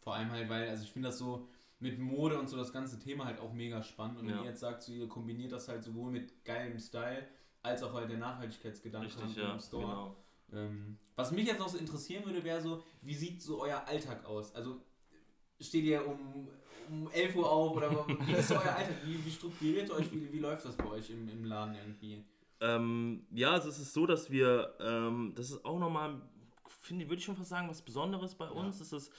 [0.01, 1.47] Vor allem halt, weil, also ich finde das so
[1.79, 4.61] mit Mode und so das ganze Thema halt auch mega spannend und wenn ihr jetzt
[4.61, 7.27] sagt, so, ihr kombiniert das halt sowohl mit geilem Style,
[7.61, 9.83] als auch weil der Nachhaltigkeitsgedanke Richtig, ja, im Store.
[9.85, 10.15] Genau.
[10.53, 14.25] Ähm, was mich jetzt noch so interessieren würde, wäre so, wie sieht so euer Alltag
[14.25, 14.53] aus?
[14.55, 14.81] Also
[15.63, 16.47] steht ihr um,
[16.89, 18.95] um 11 Uhr auf oder wie ist so euer Alltag?
[19.05, 20.11] Wie, wie strukturiert ihr euch?
[20.11, 22.23] Wie, wie läuft das bei euch im, im Laden irgendwie?
[22.61, 26.21] Ähm, ja, also es ist so, dass wir, ähm, das ist auch nochmal,
[26.67, 28.79] finde würde ich schon fast sagen, was Besonderes bei uns.
[28.79, 28.97] Ja.
[28.97, 29.11] ist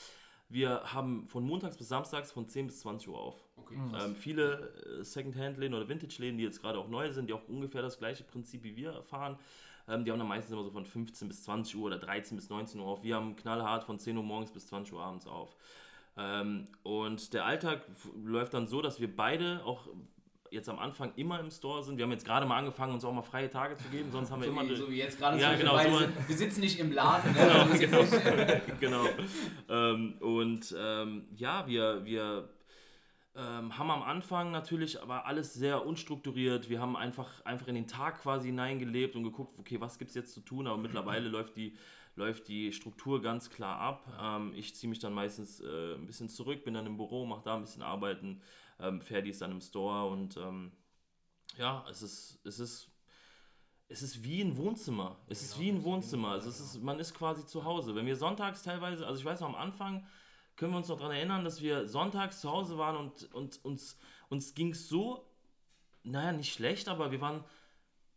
[0.48, 3.42] wir haben von montags bis samstags von 10 bis 20 Uhr auf.
[3.56, 7.48] Okay, ähm, viele äh, Second-Hand-Läden oder Vintage-Läden, die jetzt gerade auch neu sind, die auch
[7.48, 9.38] ungefähr das gleiche Prinzip wie wir fahren,
[9.88, 12.48] ähm, die haben dann meistens immer so von 15 bis 20 Uhr oder 13 bis
[12.50, 13.02] 19 Uhr auf.
[13.02, 15.56] Wir haben knallhart von 10 Uhr morgens bis 20 Uhr abends auf.
[16.16, 17.82] Ähm, und der Alltag
[18.24, 19.88] läuft dann so, dass wir beide auch
[20.54, 21.98] jetzt am Anfang immer im Store sind.
[21.98, 24.40] Wir haben jetzt gerade mal angefangen, uns auch mal freie Tage zu geben, sonst haben
[24.40, 24.70] wir so immer.
[24.70, 27.32] Wie, so wie jetzt gerade ja, genau, so sind, Wir sitzen nicht im Laden.
[27.32, 27.78] Ne?
[27.78, 28.60] genau, genau.
[28.80, 29.04] genau.
[29.68, 32.48] Ähm, und ähm, ja, wir, wir
[33.36, 36.70] ähm, haben am Anfang natürlich aber alles sehr unstrukturiert.
[36.70, 40.14] Wir haben einfach, einfach in den Tag quasi hineingelebt und geguckt, okay, was gibt es
[40.14, 41.74] jetzt zu tun, aber mittlerweile läuft die
[42.16, 44.06] läuft die Struktur ganz klar ab.
[44.20, 47.42] Ähm, ich ziehe mich dann meistens äh, ein bisschen zurück, bin dann im Büro, mache
[47.44, 48.40] da ein bisschen arbeiten,
[48.80, 50.72] ähm, Ferdi ist dann im Store und ähm,
[51.56, 52.90] ja, es ist, es ist,
[53.88, 55.18] es ist wie ein Wohnzimmer.
[55.28, 56.28] Es genau, ist wie ein Wohnzimmer.
[56.30, 57.94] Also es ist, man ist quasi zu Hause.
[57.94, 60.06] Wenn wir sonntags teilweise, also ich weiß noch am Anfang,
[60.56, 63.98] können wir uns noch daran erinnern, dass wir sonntags zu Hause waren und, und uns,
[64.28, 65.28] uns ging es so,
[66.02, 67.44] naja, nicht schlecht, aber wir waren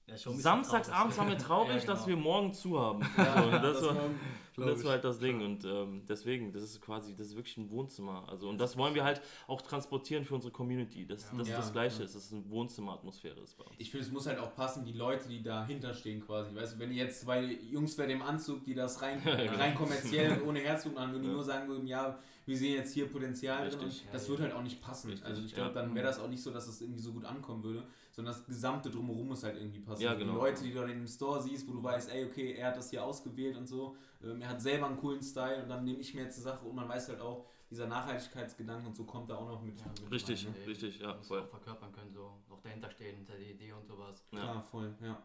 [0.07, 1.93] ja, Samstags abends waren wir traurig, ja, genau.
[1.93, 3.01] dass wir morgen zu haben.
[3.17, 5.41] Ja, so, das, das, war, das war halt das Ding.
[5.41, 8.23] Und ähm, deswegen, das ist quasi, das ist wirklich ein Wohnzimmer.
[8.29, 11.05] Also, und das wollen wir halt auch transportieren für unsere Community.
[11.05, 13.75] Dass das das Gleiche ist, dass es eine Wohnzimmeratmosphäre ist bei uns.
[13.79, 16.55] Ich finde, es muss halt auch passen, die Leute, die dahinter stehen quasi.
[16.55, 19.55] Weißt du, wenn jetzt zwei Jungs bei dem Anzug, die das rein, genau.
[19.57, 23.09] rein kommerziell ohne Herzog machen, wenn die nur sagen würden, ja, wir sehen jetzt hier
[23.09, 23.81] Potenzial Richtig.
[23.81, 25.09] drin, das würde halt auch nicht passen.
[25.09, 25.27] Richtig.
[25.27, 27.61] Also ich glaube, dann wäre das auch nicht so, dass es irgendwie so gut ankommen
[27.61, 27.83] würde
[28.17, 30.01] sondern das gesamte Drumherum muss halt irgendwie passen.
[30.01, 30.33] Ja, genau.
[30.33, 32.77] Die Leute, die du in dem Store siehst, wo du weißt, ey, okay, er hat
[32.77, 35.99] das hier ausgewählt und so, ähm, er hat selber einen coolen Style und dann nehme
[35.99, 39.29] ich mir jetzt die Sache und man weiß halt auch, dieser Nachhaltigkeitsgedanke und so kommt
[39.29, 39.79] da auch noch mit.
[39.79, 40.67] Ja, mit richtig, rein, ne?
[40.67, 41.41] richtig, ja, voll.
[41.41, 44.23] Auch verkörpern können, so noch dahinter stehen, hinter der Idee und sowas.
[44.31, 45.21] Ja, Klar, voll, ja.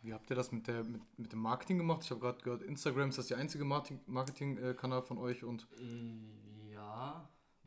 [0.00, 2.04] Wie habt ihr das mit, der, mit, mit dem Marketing gemacht?
[2.04, 5.66] Ich habe gerade gehört, Instagram ist das der einzige Marketing-Kanal von euch und.
[5.76, 5.84] Ja,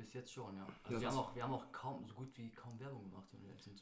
[0.02, 0.68] bis jetzt schon, ja.
[0.84, 3.28] Also ja, wir, haben auch, wir haben auch kaum, so gut wie kaum Werbung gemacht.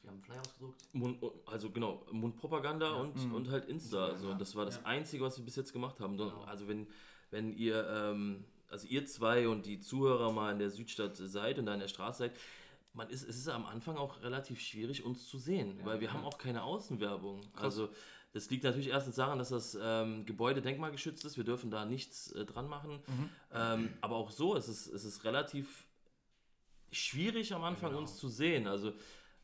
[0.02, 0.94] Wir haben Flyer ausgedruckt.
[0.94, 2.96] Mund, also genau, Mundpropaganda ja.
[2.96, 3.36] und, mhm.
[3.36, 4.06] und halt Insta.
[4.08, 4.86] Also das war das ja.
[4.86, 6.18] Einzige, was wir bis jetzt gemacht haben.
[6.18, 6.44] Genau.
[6.44, 6.88] Also wenn,
[7.32, 11.66] wenn ihr, ähm, also ihr zwei und die Zuhörer mal in der Südstadt seid und
[11.66, 12.34] da in der Straße seid,
[12.94, 16.12] man ist, es ist am Anfang auch relativ schwierig, uns zu sehen, ja, weil wir
[16.12, 17.42] haben auch keine Außenwerbung.
[17.54, 17.64] Krass.
[17.64, 17.90] Also
[18.34, 21.38] das liegt natürlich erstens daran, dass das ähm, Gebäude denkmalgeschützt ist.
[21.38, 23.00] Wir dürfen da nichts äh, dran machen.
[23.08, 23.30] Mhm.
[23.54, 25.88] Ähm, aber auch so ist es, ist es relativ
[26.91, 28.02] schwierig am Anfang genau.
[28.02, 28.67] uns zu sehen.
[28.67, 28.93] Also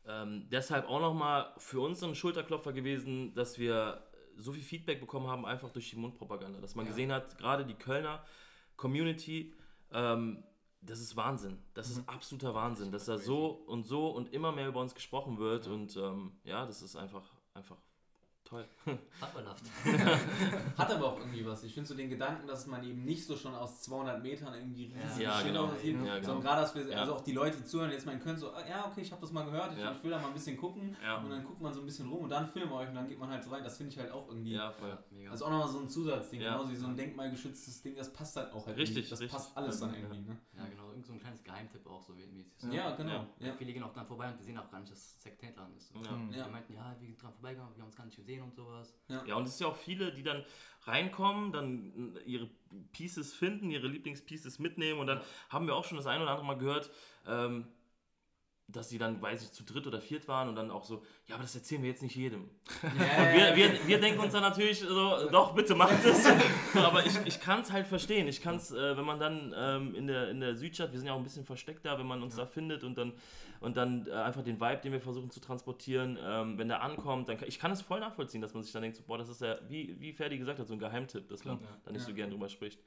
[0.06, 4.02] ähm, deshalb auch nochmal für uns ein Schulterklopfer gewesen, dass wir
[4.36, 6.60] so viel Feedback bekommen haben, einfach durch die Mundpropaganda.
[6.60, 6.90] Dass man ja.
[6.90, 8.24] gesehen hat, gerade die Kölner
[8.76, 9.54] Community
[9.92, 10.44] ähm,
[10.82, 11.58] das ist Wahnsinn.
[11.74, 12.08] Das ist mhm.
[12.08, 15.66] absoluter Wahnsinn, dass da so und so und immer mehr über uns gesprochen wird.
[15.66, 15.72] Ja.
[15.72, 17.76] Und ähm, ja, das ist einfach, einfach
[18.48, 18.64] Toll.
[19.18, 19.64] Fabelhaft.
[20.78, 21.64] Hat aber auch irgendwie was.
[21.64, 24.84] Ich finde so den Gedanken, dass man eben nicht so schon aus 200 Metern irgendwie
[24.84, 25.74] riesige ja, Schilder genau.
[25.74, 26.26] sieht, ja, genau.
[26.26, 27.00] sondern gerade, dass wir, ja.
[27.00, 29.20] also auch die Leute, die zuhören, jetzt mal können so, ah, ja, okay, ich habe
[29.20, 31.74] das mal gehört, ich, ich, will da mal ein bisschen gucken und dann guckt man
[31.74, 33.50] so ein bisschen rum und dann filmen wir euch und dann geht man halt so
[33.50, 33.64] rein.
[33.64, 34.52] Das finde ich halt auch irgendwie.
[34.52, 34.96] Ja, voll.
[35.10, 35.32] Mega.
[35.32, 38.52] Also auch nochmal so ein Zusatzding, genauso wie so ein denkmalgeschütztes Ding, das passt halt
[38.52, 39.10] auch halt Richtig, irgendwie.
[39.10, 39.36] Das richtig.
[39.36, 40.20] passt alles dann irgendwie.
[40.20, 40.36] Ne?
[40.56, 43.26] Ja, genau, so ein kleines Geheimtipp auch, so wie es Ja, genau.
[43.58, 45.94] Viele gehen auch dann vorbei und die sehen auch gar nicht, dass es Sektätladen ist.
[45.94, 46.00] Ja.
[46.46, 48.94] Die meinten, ja, wir sind dran vorbeigegangen, wir haben uns gar nicht gesehen und sowas.
[49.08, 49.24] Ja.
[49.24, 50.44] ja, und es ist ja auch viele, die dann
[50.82, 52.48] reinkommen, dann ihre
[52.92, 56.46] Pieces finden, ihre Lieblingspieces mitnehmen und dann haben wir auch schon das eine oder andere
[56.46, 56.90] Mal gehört,
[57.26, 57.66] ähm,
[58.68, 61.36] dass sie dann, weiß ich, zu dritt oder viert waren und dann auch so, ja,
[61.36, 62.50] aber das erzählen wir jetzt nicht jedem.
[62.82, 63.32] Yeah.
[63.36, 66.26] Wir, wir, wir denken uns dann natürlich so, doch, bitte macht es.
[66.74, 68.26] aber ich, ich kann es halt verstehen.
[68.28, 71.06] Ich kann es, äh, wenn man dann ähm, in, der, in der Südstadt, wir sind
[71.06, 72.44] ja auch ein bisschen versteckt da, wenn man uns ja.
[72.44, 73.12] da findet und dann,
[73.60, 77.28] und dann äh, einfach den Vibe, den wir versuchen zu transportieren, ähm, wenn der ankommt,
[77.28, 79.28] dann kann, ich kann es voll nachvollziehen, dass man sich dann denkt, so, boah, das
[79.28, 81.66] ist ja, wie, wie Ferdi gesagt hat, so ein Geheimtipp, dass man ja.
[81.84, 82.06] da nicht ja.
[82.08, 82.80] so gern drüber spricht.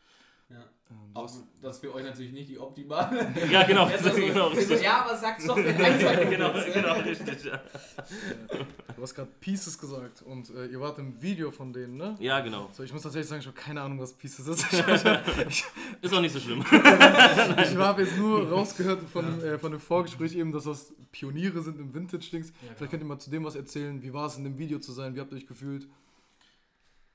[0.49, 0.65] Ja.
[0.89, 1.29] Ähm, Auch,
[1.61, 3.31] das ist für euch natürlich nicht die optimale.
[3.51, 3.87] Ja, genau.
[4.03, 7.43] so, genau so, ja, aber sag's doch in ein, zwei Genau, genau, richtig.
[7.45, 7.61] Ja.
[8.95, 12.15] Du hast gerade Pieces gesagt und äh, ihr wart im Video von denen, ne?
[12.19, 12.69] Ja, genau.
[12.71, 14.73] So, ich muss tatsächlich sagen, ich habe keine Ahnung, was Pieces ist.
[16.01, 16.65] ist auch nicht so schlimm.
[16.71, 21.79] ich habe jetzt nur rausgehört von, äh, von dem Vorgespräch eben, dass das Pioniere sind
[21.79, 22.47] im Vintage-Dings.
[22.47, 22.73] Ja.
[22.75, 24.01] Vielleicht könnt ihr mal zu dem was erzählen.
[24.01, 25.13] Wie war es in dem Video zu sein?
[25.15, 25.87] Wie habt ihr euch gefühlt?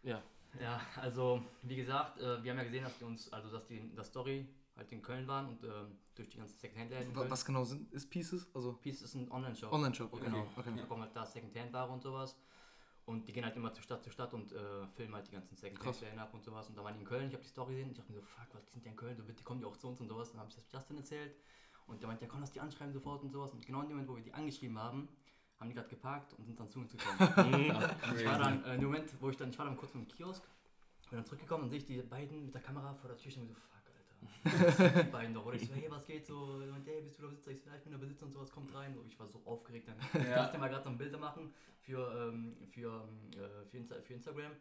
[0.05, 0.23] Ja,
[0.61, 3.79] ja, also wie gesagt, äh, wir haben ja gesehen, dass die uns, also dass die
[3.79, 5.69] in der Story halt in Köln waren und äh,
[6.15, 7.15] durch die ganzen Secondhand-Läden.
[7.31, 8.49] Was genau sind, ist Pieces?
[8.55, 9.73] Also Pieces ist ein Online-Shop.
[9.73, 10.25] Online-Shop, okay.
[10.25, 10.47] Genau.
[10.57, 10.73] okay.
[10.77, 12.37] Da kommen halt da Secondhand-Ware und sowas.
[13.07, 15.57] Und die gehen halt immer zu Stadt zu Stadt und äh, filmen halt die ganzen
[15.57, 16.69] Secondhand-Läden ab und sowas.
[16.69, 18.19] Und da waren die in Köln, ich habe die Story gesehen und ich dachte mir
[18.19, 19.17] so, fuck, was sind die in Köln?
[19.17, 20.29] So, bitte kommen die auch zu uns und sowas.
[20.29, 21.37] Und dann habe ich das Justin erzählt.
[21.87, 23.53] Und der meinte, ja komm, lass die anschreiben sofort und sowas.
[23.53, 25.09] Und genau in dem Moment, wo wir die angeschrieben haben,
[25.59, 27.19] haben die gerade geparkt und sind dann zu uns gekommen.
[28.17, 30.43] ich war dann, äh, dem Moment, wo ich dann, ich war dann kurz vom Kiosk
[31.15, 33.43] bin dann zurückgekommen und sehe ich die beiden mit der Kamera vor der Tür stehen
[33.45, 35.03] und so, fuck, Alter.
[35.05, 35.47] die beiden doch.
[35.47, 36.55] Oder ich so, hey, was geht so?
[36.55, 37.51] Und hey, bist du der Besitzer?
[37.53, 38.95] Ich so, ja, ich bin der Besitzer und sowas, kommt rein.
[38.95, 39.97] So, ich war so aufgeregt dann.
[40.21, 40.37] Ich ja.
[40.43, 44.53] musste mal gerade so ein Bilder machen für, ähm, für, äh, für, Insta für Instagram.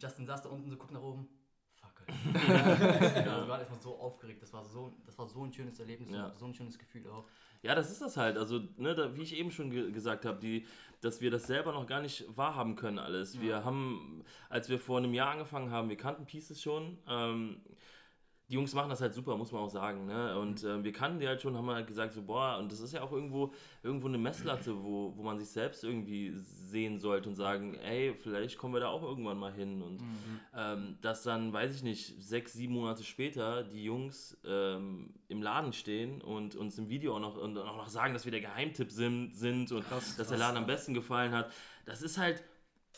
[0.00, 1.28] Justin saß da unten so, guckt nach oben.
[1.76, 3.24] Fuck, Alter.
[3.24, 3.32] ja.
[3.34, 4.42] also, war erstmal so aufgeregt.
[4.42, 6.34] Das war so, das war so ein schönes Erlebnis, ja.
[6.34, 7.28] so ein schönes Gefühl auch.
[7.62, 8.38] Ja, das ist das halt.
[8.38, 10.62] Also, ne, da, wie ich eben schon ge gesagt habe,
[11.00, 13.34] dass wir das selber noch gar nicht wahrhaben können alles.
[13.34, 13.42] Ja.
[13.42, 16.98] Wir haben, als wir vor einem Jahr angefangen haben, wir kannten Pieces schon.
[17.08, 17.60] Ähm,
[18.50, 20.06] die Jungs machen das halt super, muss man auch sagen.
[20.06, 20.36] Ne?
[20.36, 22.92] Und äh, wir kannten die halt schon, haben halt gesagt, so, boah, und das ist
[22.92, 23.52] ja auch irgendwo,
[23.84, 28.58] irgendwo eine Messlatte, wo, wo man sich selbst irgendwie sehen sollte und sagen, ey, vielleicht
[28.58, 29.80] kommen wir da auch irgendwann mal hin.
[29.80, 30.40] Und mhm.
[30.56, 35.72] ähm, dass dann, weiß ich nicht, sechs, sieben Monate später die Jungs ähm, im Laden
[35.72, 38.90] stehen und uns im Video auch noch, und auch noch sagen, dass wir der Geheimtipp
[38.90, 41.52] sind, sind und krass, dass der Laden am besten gefallen hat.
[41.84, 42.42] Das ist halt,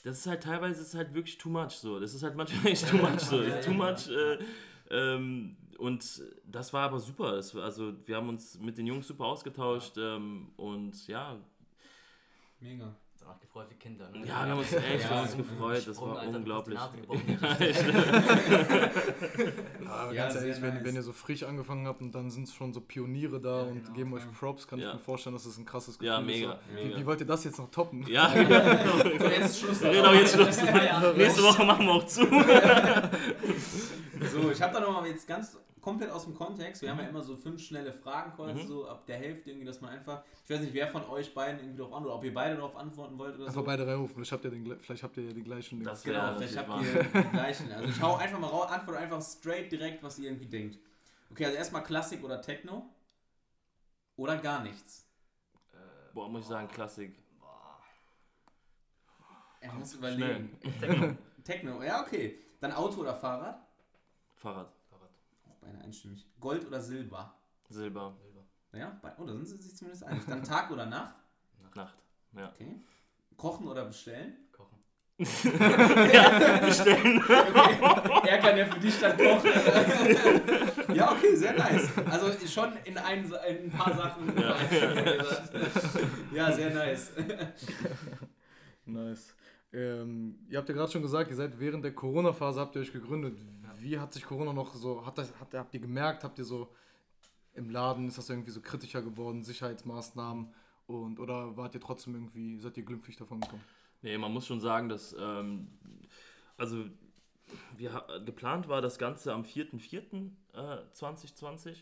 [0.03, 2.01] das ist halt teilweise ist halt wirklich too much so.
[2.01, 3.43] Das ist halt manchmal echt too much so.
[3.63, 4.09] too much.
[4.09, 4.39] Äh,
[4.93, 7.33] ähm, und das war aber super.
[7.55, 11.39] War, also wir haben uns mit den Jungs super ausgetauscht ähm, und ja.
[12.61, 12.95] Mega.
[13.33, 14.11] Danach gefreut wie Kinder.
[14.11, 14.19] Ne?
[14.21, 15.87] Ja, wir haben uns echt ja, uns gefreut.
[15.87, 16.77] Das war Alter, unglaublich.
[16.79, 16.95] aber
[19.85, 20.85] ja, ganz ehrlich, wenn, nice.
[20.85, 23.85] wenn, ihr so frisch angefangen habt und dann sind schon so Pioniere da ja, und
[23.85, 26.19] genau, geben euch Props, kann ich mir vorstellen, dass das ein krasses Gefühl ist.
[26.19, 26.59] Ja, mega.
[26.75, 28.07] Wie, wie, wollt ihr das jetzt noch toppen?
[28.07, 29.29] Ja, genau.
[29.29, 29.81] jetzt Schluss.
[29.81, 30.59] Genau, jetzt Schluss.
[31.17, 32.27] Nächste Woche machen wir auch zu.
[34.31, 36.81] so, ich habe da nochmal jetzt ganz komplett aus dem Kontext.
[36.81, 36.93] Wir mhm.
[36.93, 37.17] haben ja mhm.
[37.17, 38.67] immer so fünf schnelle Fragen quasi, mhm.
[38.67, 41.59] so ab der Hälfte irgendwie, dass man einfach, ich weiß nicht, wer von euch beiden
[41.61, 43.67] irgendwie darauf antwortet, ob ihr beide darauf antworten wollt oder einfach so.
[43.67, 45.83] beide reinrufen, vielleicht habt ihr, den, vielleicht habt ihr ja die gleichen.
[45.83, 47.73] Das genau, vielleicht habt ihr die gleichen.
[47.73, 50.79] Also ich hau einfach mal raus, antworte einfach straight direkt, was ihr irgendwie denkt.
[51.31, 52.89] Okay, also erstmal Klassik oder Techno?
[54.17, 55.09] Oder gar nichts?
[55.73, 55.77] Äh,
[56.15, 57.19] boah, muss ich sagen, Klassik.
[59.61, 60.59] Er muss überlegen.
[60.81, 61.17] Techno.
[61.45, 62.39] Techno, ja, okay.
[62.61, 63.65] Dann Auto oder Fahrrad?
[64.35, 64.73] Fahrrad
[65.63, 66.27] beide einstimmig.
[66.41, 67.35] Gold oder Silber?
[67.69, 68.15] Silber.
[68.21, 68.45] Silber.
[68.75, 70.25] Ja, oh, da sind sie sich zumindest einig.
[70.27, 71.15] Dann Tag oder Nacht?
[71.75, 71.97] Nacht.
[72.37, 72.51] Ja.
[72.51, 72.81] Okay.
[73.37, 74.37] Kochen oder bestellen?
[74.53, 74.79] Kochen.
[75.19, 77.23] ja, bestellen.
[78.23, 78.29] Okay.
[78.29, 79.51] Er kann ja für dich dann kochen.
[80.95, 81.91] ja, okay, sehr nice.
[82.11, 84.33] Also schon in ein, in ein paar Sachen.
[84.41, 84.57] Ja,
[86.35, 87.13] ja sehr nice.
[88.85, 89.35] Nice.
[89.73, 92.93] Ähm, ihr habt ja gerade schon gesagt, ihr seid während der Corona-Phase habt ihr euch
[92.93, 93.39] gegründet
[93.83, 96.73] wie hat sich Corona noch so, hat das, hat, habt ihr gemerkt, habt ihr so
[97.55, 100.53] im Laden, ist das irgendwie so kritischer geworden, Sicherheitsmaßnahmen
[100.87, 103.65] und oder wart ihr trotzdem irgendwie, seid ihr glimpflich davon gekommen?
[104.03, 105.69] Nee, man muss schon sagen, dass, ähm,
[106.57, 106.85] also
[107.77, 111.71] wir, geplant war das Ganze am 4.4.2020.
[111.71, 111.75] Äh,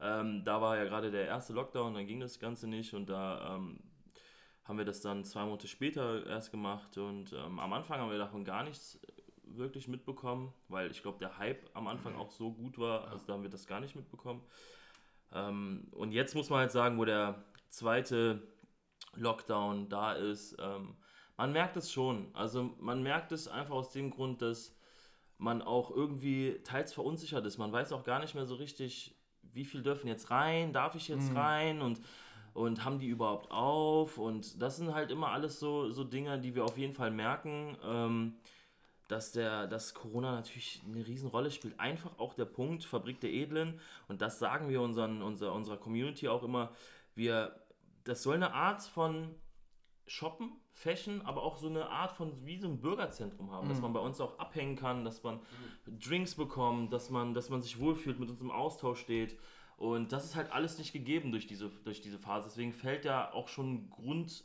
[0.00, 3.56] ähm, da war ja gerade der erste Lockdown, dann ging das Ganze nicht und da
[3.56, 3.80] ähm,
[4.64, 8.18] haben wir das dann zwei Monate später erst gemacht und ähm, am Anfang haben wir
[8.18, 8.98] davon gar nichts
[9.46, 13.34] wirklich mitbekommen, weil ich glaube, der Hype am Anfang auch so gut war, also da
[13.34, 14.42] haben wir das gar nicht mitbekommen.
[15.32, 18.42] Ähm, und jetzt muss man halt sagen, wo der zweite
[19.14, 20.96] Lockdown da ist, ähm,
[21.36, 22.28] man merkt es schon.
[22.32, 24.76] Also man merkt es einfach aus dem Grund, dass
[25.38, 27.58] man auch irgendwie teils verunsichert ist.
[27.58, 31.08] Man weiß auch gar nicht mehr so richtig, wie viel dürfen jetzt rein, darf ich
[31.08, 31.36] jetzt mhm.
[31.36, 32.00] rein und,
[32.54, 34.18] und haben die überhaupt auf?
[34.18, 37.76] Und das sind halt immer alles so, so Dinge, die wir auf jeden Fall merken.
[37.84, 38.36] Ähm,
[39.08, 41.78] dass, der, dass Corona natürlich eine Riesenrolle spielt.
[41.78, 46.28] Einfach auch der Punkt, Fabrik der Edlen, und das sagen wir unseren, unserer, unserer Community
[46.28, 46.72] auch immer,
[47.14, 47.60] wir,
[48.04, 49.34] das soll eine Art von
[50.06, 53.70] Shoppen, Fashion, aber auch so eine Art von wie so ein Bürgerzentrum haben, mhm.
[53.70, 55.36] dass man bei uns auch abhängen kann, dass man
[55.86, 55.98] mhm.
[56.00, 59.38] Drinks bekommt, dass man, dass man sich wohlfühlt, mit uns im Austausch steht.
[59.76, 62.48] Und das ist halt alles nicht gegeben durch diese, durch diese Phase.
[62.48, 64.44] Deswegen fällt ja auch schon ein Grund,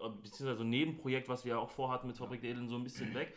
[0.00, 3.12] äh, beziehungsweise ein Nebenprojekt, was wir auch vorhatten mit Fabrik der Edeln, so ein bisschen
[3.14, 3.36] weg.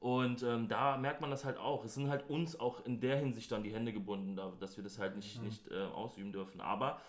[0.00, 1.84] Und ähm, da merkt man das halt auch.
[1.84, 4.82] Es sind halt uns auch in der Hinsicht dann die Hände gebunden, da, dass wir
[4.82, 5.44] das halt nicht, mhm.
[5.44, 6.62] nicht äh, ausüben dürfen.
[6.62, 7.00] Aber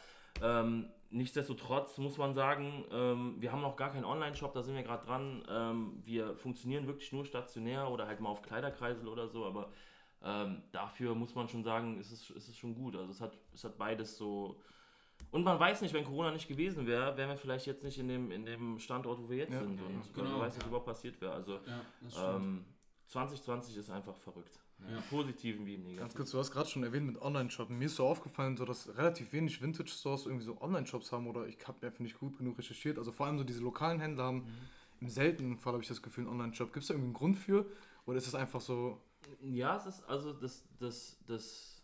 [0.41, 4.84] ähm, nichtsdestotrotz muss man sagen, ähm, wir haben noch gar keinen Online-Shop, da sind wir
[4.84, 5.41] gerade dran.
[5.49, 9.69] Ähm, wir funktionieren wirklich nur stationär oder halt mal auf Kleiderkreisel oder so, aber
[10.23, 12.97] ähm, dafür muss man schon sagen, ist es, ist es schon gut.
[12.97, 14.60] Also es hat, es hat beides so.
[15.32, 18.10] Und man weiß nicht, wenn Corona nicht gewesen wäre, wären wir vielleicht jetzt nicht in
[18.10, 19.82] dem, in dem Standort, wo wir jetzt ja, sind.
[19.82, 20.67] Und genau, man weiß nicht, ja.
[20.67, 21.34] überhaupt passiert wäre.
[21.34, 22.41] Also ja,
[23.12, 24.60] 2020 ist einfach verrückt.
[24.80, 24.97] Ja.
[24.97, 26.00] Im Positiven wie im Negativen.
[26.00, 27.78] Ganz kurz, du hast gerade schon erwähnt mit Online-Shoppen.
[27.78, 31.58] Mir ist so aufgefallen, so, dass relativ wenig Vintage-Stores irgendwie so Online-Shops haben oder ich
[31.67, 32.97] habe einfach nicht gut genug recherchiert.
[32.97, 34.52] Also vor allem so diese lokalen Händler haben mhm.
[35.02, 36.71] im seltenen Fall, habe ich das Gefühl, einen Online-Shop.
[36.74, 37.65] Gibt es da irgendwie einen Grund für
[38.06, 39.02] oder ist es einfach so?
[39.41, 41.84] Ja, es ist also das, das, das.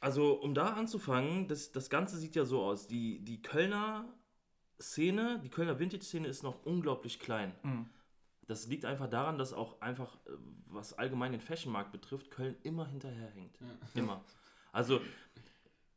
[0.00, 2.88] Also um da anzufangen, das, das Ganze sieht ja so aus.
[2.88, 4.12] Die, die Kölner
[4.80, 7.54] Szene, die Kölner Vintage-Szene ist noch unglaublich klein.
[7.62, 7.86] Mhm
[8.46, 10.30] das liegt einfach daran, dass auch einfach, äh,
[10.66, 13.58] was allgemein den Fashionmarkt betrifft, Köln immer hinterherhängt.
[13.60, 13.66] Ja.
[14.00, 14.24] Immer.
[14.72, 15.00] Also,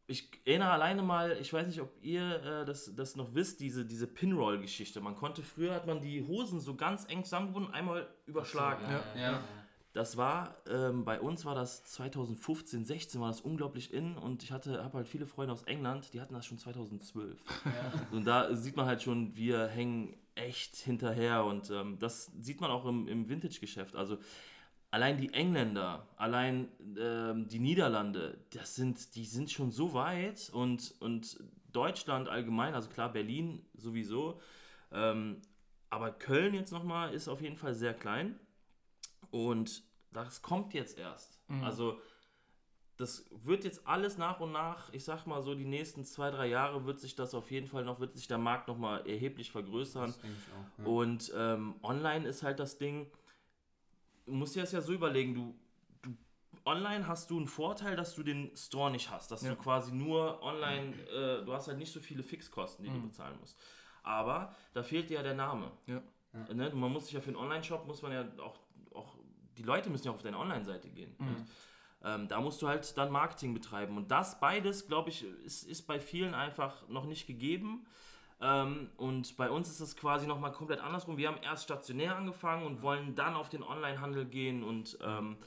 [0.08, 3.86] ich erinnere alleine mal, ich weiß nicht, ob ihr äh, das, das noch wisst, diese,
[3.86, 5.02] diese Pinroll-Geschichte.
[5.02, 8.84] Man konnte, früher hat man die Hosen so ganz eng zusammengebunden, einmal überschlagen.
[8.84, 9.32] Ja, ja.
[9.32, 9.44] ja.
[9.96, 14.52] Das war, ähm, bei uns war das 2015, 16 war das unglaublich in und ich
[14.52, 17.40] hatte, habe halt viele Freunde aus England, die hatten das schon 2012.
[17.64, 17.72] Ja.
[18.12, 22.72] Und da sieht man halt schon, wir hängen echt hinterher und ähm, das sieht man
[22.72, 23.96] auch im, im Vintage-Geschäft.
[23.96, 24.18] Also
[24.92, 26.68] allein die Engländer, allein
[27.00, 31.40] ähm, die Niederlande, das sind, die sind schon so weit und, und
[31.72, 34.42] Deutschland allgemein, also klar Berlin sowieso,
[34.92, 35.38] ähm,
[35.90, 38.38] aber Köln jetzt nochmal ist auf jeden Fall sehr klein
[39.36, 41.42] und das kommt jetzt erst.
[41.50, 41.64] Mhm.
[41.66, 42.00] Also
[42.96, 46.48] das wird jetzt alles nach und nach, ich sag mal so, die nächsten zwei, drei
[46.48, 50.12] Jahre wird sich das auf jeden Fall noch, wird sich der Markt nochmal erheblich vergrößern.
[50.12, 50.86] Auch, ja.
[50.86, 53.12] Und ähm, online ist halt das Ding,
[54.26, 55.54] du musst dir das ja so überlegen, du,
[56.02, 56.16] du
[56.64, 59.50] online hast du einen Vorteil, dass du den Store nicht hast, dass ja.
[59.50, 63.02] du quasi nur online, äh, du hast halt nicht so viele Fixkosten, die mhm.
[63.02, 63.60] du bezahlen musst.
[64.02, 65.70] Aber da fehlt dir ja der Name.
[65.88, 66.02] Ja.
[66.54, 66.70] Ne?
[66.74, 68.60] Man muss sich ja für einen Online-Shop, muss man ja auch,
[69.58, 71.16] die Leute müssen ja auf deine Online-Seite gehen.
[71.18, 71.46] Mhm.
[72.04, 73.98] Ähm, da musst du halt dann Marketing betreiben.
[73.98, 77.86] Und das beides, glaube ich, ist, ist bei vielen einfach noch nicht gegeben.
[78.42, 81.18] Ähm, und bei uns ist es quasi nochmal komplett andersrum.
[81.18, 85.38] Wir haben erst stationär angefangen und wollen dann auf den Onlinehandel gehen und ähm,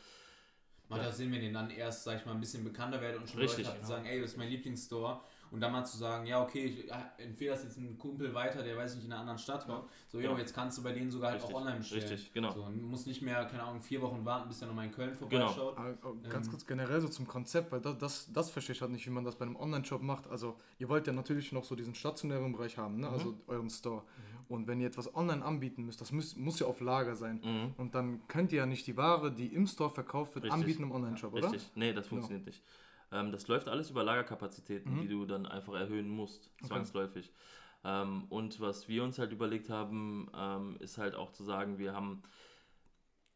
[0.89, 1.13] Macht ja.
[1.13, 3.59] Sinn, wenn ihr dann erst, sag ich mal, ein bisschen bekannter werdet und schon Richtig,
[3.59, 3.89] Leute habt, genau.
[3.89, 7.53] sagen, ey, das ist mein Lieblingsstore und dann mal zu sagen, ja, okay, ich empfehle
[7.53, 9.87] das jetzt einem Kumpel weiter, der weiß nicht in einer anderen Stadt war.
[10.09, 11.55] So, ja, jetzt kannst du bei denen sogar halt Richtig.
[11.55, 12.03] auch online bestellen.
[12.03, 12.53] Richtig, genau.
[12.53, 15.17] So, und musst nicht mehr, keine Ahnung, vier Wochen warten, bis er nochmal in Köln
[15.17, 15.77] vorbeischaut.
[15.77, 15.89] Genau.
[15.89, 18.83] Aber, aber ganz ähm, kurz generell so zum Konzept, weil das, das, das verstehe ich
[18.83, 20.27] halt nicht, wie man das bei einem Online-Shop macht.
[20.29, 23.07] Also, ihr wollt ja natürlich noch so diesen stationären Bereich haben, ne?
[23.09, 23.13] Mhm.
[23.13, 24.03] also euren Store.
[24.03, 24.39] Mhm.
[24.49, 27.41] Und wenn ihr etwas online anbieten müsst, das muss, muss ja auf Lager sein.
[27.45, 27.75] Mhm.
[27.77, 30.61] Und dann könnt ihr ja nicht die Ware, die im Store verkauft wird, Richtig.
[30.61, 31.53] anbieten im Online-Shop, oder?
[31.53, 32.57] Richtig, nee, das funktioniert genau.
[32.57, 32.63] nicht.
[33.13, 35.01] Ähm, das läuft alles über Lagerkapazitäten, mhm.
[35.01, 37.31] die du dann einfach erhöhen musst, zwangsläufig.
[37.31, 38.03] Okay.
[38.03, 41.95] Ähm, und was wir uns halt überlegt haben, ähm, ist halt auch zu sagen, wir
[41.95, 42.23] haben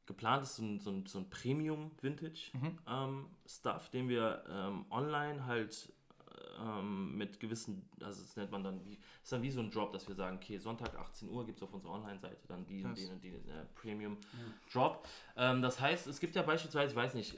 [0.07, 2.79] geplant ist so ein, so ein, so ein Premium-Vintage-Stuff, mhm.
[2.87, 5.93] ähm, den wir ähm, online halt
[6.61, 9.93] ähm, mit gewissen, also das nennt man dann, wie, ist dann wie so ein Drop,
[9.93, 12.97] dass wir sagen, okay, Sonntag 18 Uhr gibt es auf unserer Online-Seite dann die und
[12.97, 15.07] den und den äh, Premium-Drop.
[15.37, 15.53] Ja.
[15.53, 17.37] Ähm, das heißt, es gibt ja beispielsweise, ich weiß nicht,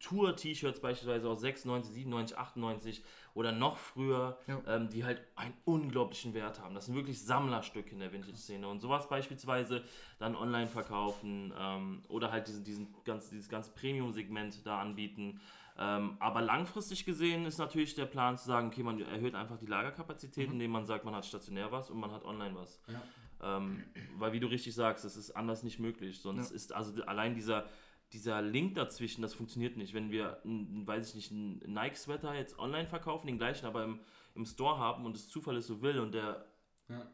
[0.00, 4.60] Tour-T-Shirts beispielsweise aus 96, 97, 98 oder noch früher, ja.
[4.66, 6.74] ähm, die halt einen unglaublichen Wert haben.
[6.74, 8.66] Das sind wirklich Sammlerstücke in der Vintage-Szene.
[8.66, 9.82] Und sowas beispielsweise
[10.18, 15.40] dann online verkaufen ähm, oder halt diesen, diesen ganz, dieses ganze Premium-Segment da anbieten.
[15.78, 19.66] Ähm, aber langfristig gesehen ist natürlich der Plan zu sagen, okay, man erhöht einfach die
[19.66, 20.54] Lagerkapazität, mhm.
[20.54, 22.80] indem man sagt, man hat stationär was und man hat online was.
[22.88, 23.00] Ja.
[23.40, 23.84] Ähm,
[24.16, 26.20] weil wie du richtig sagst, es ist anders nicht möglich.
[26.20, 26.56] Sonst ja.
[26.56, 27.66] ist also allein dieser
[28.12, 29.94] dieser Link dazwischen, das funktioniert nicht.
[29.94, 34.00] Wenn wir, ein, weiß ich nicht, einen Nike-Sweater jetzt online verkaufen, den gleichen aber im,
[34.34, 36.46] im Store haben und es Zufall ist so will und der
[36.88, 37.06] ja.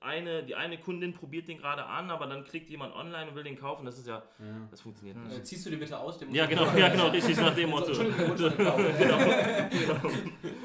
[0.00, 3.44] Eine, die eine Kundin probiert den gerade an, aber dann klickt jemand online und will
[3.44, 4.44] den kaufen, das ist ja, ja.
[4.70, 5.24] das funktioniert ja.
[5.24, 5.38] nicht.
[5.38, 6.18] Äh, ziehst du den bitte aus?
[6.18, 7.92] Dem ja, genau, ja, genau, richtig nach dem Motto.
[7.92, 8.76] genau.
[8.76, 9.18] genau.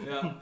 [0.10, 0.42] ja.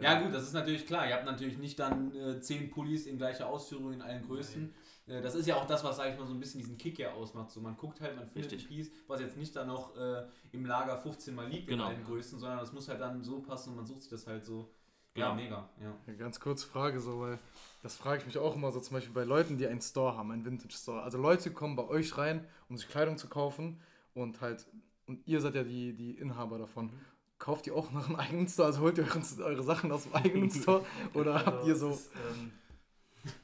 [0.00, 1.08] ja, gut, das ist natürlich klar.
[1.08, 4.62] Ihr habt natürlich nicht dann äh, zehn Pullis in gleicher Ausführung in allen Größen.
[4.62, 4.74] Nein
[5.06, 6.98] äh, das ist ja auch das, was, sag ich mal, so ein bisschen diesen Kick
[6.98, 7.50] ja ausmacht.
[7.50, 8.70] So, man guckt halt, man findet Richtig.
[8.70, 11.84] ein Piece, was jetzt nicht dann noch äh, im Lager 15 Mal liegt genau.
[11.84, 14.26] in allen Größen, sondern das muss halt dann so passen und man sucht sich das
[14.26, 14.70] halt so.
[15.16, 15.68] Ja, ja mega.
[15.80, 15.94] Ja.
[16.06, 16.12] ja.
[16.14, 17.38] Ganz kurz Frage so, weil
[17.82, 20.30] das frage ich mich auch immer so zum Beispiel bei Leuten, die einen Store haben,
[20.30, 21.02] einen Vintage-Store.
[21.02, 23.80] Also Leute kommen bei euch rein, um sich Kleidung zu kaufen
[24.14, 24.66] und halt,
[25.06, 26.86] und ihr seid ja die, die Inhaber davon.
[26.86, 27.00] Mhm.
[27.38, 28.68] Kauft ihr auch nach einem eigenen Store?
[28.68, 30.84] Also holt ihr eure, eure Sachen aus dem eigenen Store?
[31.14, 31.90] Oder also, habt ihr so.
[31.90, 32.52] Ist, ähm,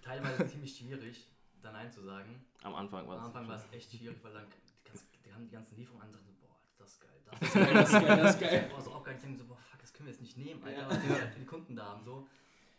[0.03, 1.29] teilweise ziemlich schwierig
[1.63, 2.45] da Nein zu sagen.
[2.63, 3.21] Am Anfang war es.
[3.21, 6.13] Am Anfang war es echt schwierig, weil dann die, die haben die ganzen Lieferungen an
[6.13, 8.71] so, boah, das ist geil, das ist geil, das ist geil, das ist geil.
[8.71, 9.59] Boah, so auch gar nicht denken, so, boah,
[9.93, 10.91] das können wir jetzt nicht nehmen, Alter, ja.
[10.91, 12.27] was wir halt für die Kunden da haben, so.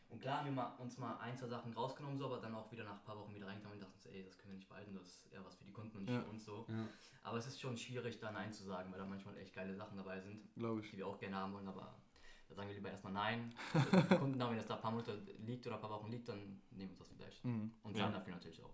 [0.09, 2.71] Und klar haben wir mal, uns mal ein, zwei Sachen rausgenommen, so, aber dann auch
[2.71, 4.69] wieder nach ein paar Wochen wieder reingekommen und dachten so, ey, das können wir nicht
[4.69, 6.21] behalten, das ist eher was für die Kunden und nicht ja.
[6.21, 6.65] für uns so.
[6.67, 6.87] Ja.
[7.23, 9.97] Aber es ist schon schwierig, da Nein zu sagen, weil da manchmal echt geile Sachen
[9.97, 11.95] dabei sind, die wir auch gerne haben wollen, aber
[12.49, 13.55] da sagen wir lieber erstmal Nein.
[13.73, 16.29] die Kunden haben, wenn das da ein paar Monate liegt oder ein paar Wochen liegt,
[16.29, 17.45] dann nehmen wir uns das vielleicht.
[17.45, 17.71] Mhm.
[17.83, 18.73] Und zahlen dafür natürlich auch.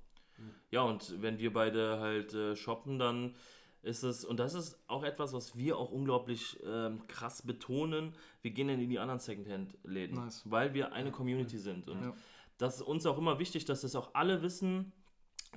[0.71, 3.36] Ja, und wenn wir beide halt äh, shoppen, dann
[3.81, 8.51] ist es, und das ist auch etwas, was wir auch unglaublich ähm, krass betonen, wir
[8.51, 10.43] gehen dann in die anderen Secondhand-Läden, nice.
[10.45, 11.87] weil wir eine Community sind.
[11.87, 12.13] Und ja.
[12.57, 14.91] das ist uns auch immer wichtig, dass das auch alle wissen,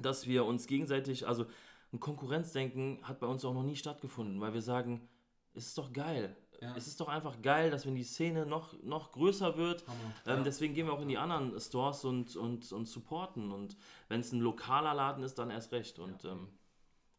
[0.01, 1.47] dass wir uns gegenseitig, also
[1.93, 5.09] ein Konkurrenzdenken hat bei uns auch noch nie stattgefunden, weil wir sagen,
[5.55, 6.37] es ist doch geil.
[6.61, 6.77] Ja.
[6.77, 9.85] Es ist doch einfach geil, dass wenn die Szene noch, noch größer wird,
[10.27, 10.43] ähm, ja.
[10.45, 13.51] deswegen gehen wir auch in die anderen Stores und, und, und supporten.
[13.51, 13.77] Und
[14.09, 15.99] wenn es ein lokaler Laden ist, dann erst recht.
[15.99, 16.31] Und ja.
[16.31, 16.49] ähm,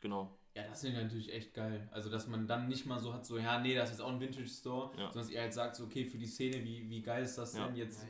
[0.01, 0.37] genau.
[0.55, 1.87] Ja, das finde ich natürlich echt geil.
[1.91, 4.19] Also, dass man dann nicht mal so hat, so, ja, nee, das ist auch ein
[4.19, 4.97] Vintage-Store, ja.
[5.07, 7.53] sondern dass ihr halt sagt, so, okay, für die Szene, wie, wie geil ist das
[7.53, 7.75] denn?
[7.75, 8.05] Jetzt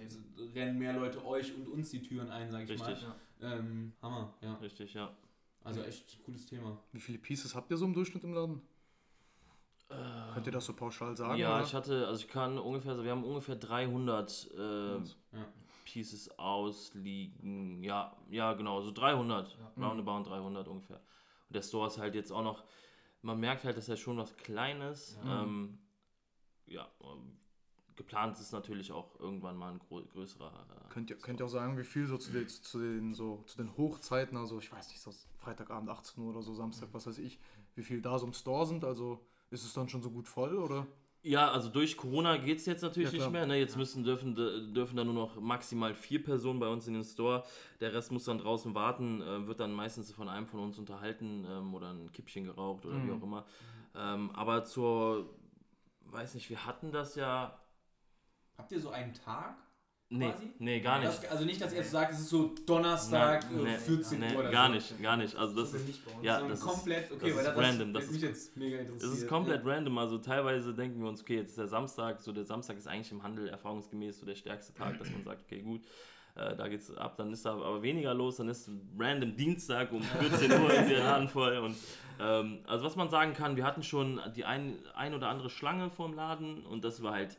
[0.54, 3.16] rennen mehr Leute euch und uns die Türen ein, sag ich Richtig, mal.
[3.42, 4.56] Ähm, Hammer, ja.
[4.56, 5.16] Richtig, ja.
[5.64, 6.78] Also echt cooles Thema.
[6.92, 8.62] Wie viele Pieces habt ihr so im Durchschnitt im Laden?
[9.90, 11.40] Äh, Könnt ihr das so pauschal sagen?
[11.40, 11.64] Ja, oder?
[11.64, 15.02] ich hatte, also ich kann ungefähr, wir haben ungefähr 300 äh, ja.
[15.86, 17.82] Pieces ausliegen.
[17.84, 19.58] Ja, ja, genau, so 300.
[19.78, 19.88] Ja.
[19.88, 21.00] Roundabout 300 ungefähr.
[21.54, 22.64] Und der Store ist halt jetzt auch noch,
[23.22, 25.20] man merkt halt, dass er schon was Kleines.
[25.24, 25.78] Ja, ähm,
[26.66, 27.38] ja ähm,
[27.96, 30.48] geplant ist natürlich auch irgendwann mal ein größerer.
[30.48, 33.44] Äh, könnt, ihr, könnt ihr auch sagen, wie viel so zu den, zu den, so,
[33.46, 37.06] zu den Hochzeiten, also ich weiß nicht, so Freitagabend 18 Uhr oder so, Samstag, was
[37.06, 37.40] weiß ich,
[37.76, 38.84] wie viel da so im Store sind?
[38.84, 40.88] Also ist es dann schon so gut voll, oder?
[41.26, 43.46] Ja, also durch Corona geht es jetzt natürlich ja, nicht mehr.
[43.46, 43.58] Ne?
[43.58, 47.46] Jetzt müssen, dürfen, dürfen dann nur noch maximal vier Personen bei uns in den Store.
[47.80, 51.46] Der Rest muss dann draußen warten, äh, wird dann meistens von einem von uns unterhalten
[51.50, 53.08] ähm, oder ein Kippchen geraucht oder mhm.
[53.08, 53.46] wie auch immer.
[53.96, 55.34] Ähm, aber zur,
[56.08, 57.58] weiß nicht, wir hatten das ja.
[58.58, 59.56] Habt ihr so einen Tag?
[60.10, 60.54] Nee, quasi?
[60.60, 61.08] nee, gar nicht.
[61.08, 64.34] Das, also nicht, dass ihr so sagt, es ist so Donnerstag Na, nee, 14 nee,
[64.34, 64.74] Uhr oder gar so.
[64.74, 65.36] nicht, gar nicht.
[65.36, 67.94] Also das, das ist ja, das komplett, okay, das weil ist das random.
[67.94, 69.12] Das ist, mich jetzt mega interessiert.
[69.12, 69.72] Das ist komplett ja.
[69.72, 69.98] random.
[69.98, 73.12] Also teilweise denken wir uns, okay, jetzt ist der Samstag, so der Samstag ist eigentlich
[73.12, 75.82] im Handel erfahrungsgemäß so der stärkste Tag, dass man sagt, okay, gut,
[76.36, 80.02] äh, da geht's ab, dann ist da aber weniger los, dann ist random Dienstag um
[80.02, 81.76] 14 Uhr ist der Laden voll und
[82.20, 85.90] ähm, also was man sagen kann, wir hatten schon die ein, ein oder andere Schlange
[85.90, 87.38] vorm Laden und das war halt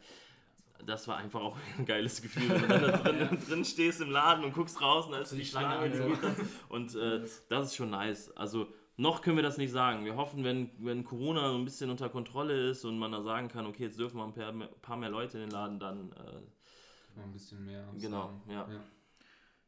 [0.84, 4.10] das war einfach auch ein geiles Gefühl, wenn du dann da drin, drin, stehst im
[4.10, 6.34] Laden und guckst raus und da ist die Schlange und so.
[6.68, 8.36] Und äh, das ist schon nice.
[8.36, 10.04] Also noch können wir das nicht sagen.
[10.04, 13.66] Wir hoffen, wenn, wenn Corona ein bisschen unter Kontrolle ist und man da sagen kann,
[13.66, 17.20] okay, jetzt dürfen wir ein paar mehr, paar mehr Leute in den Laden, dann äh,
[17.20, 17.88] ein bisschen mehr.
[17.98, 18.68] Genau, ja.
[18.68, 18.80] ja.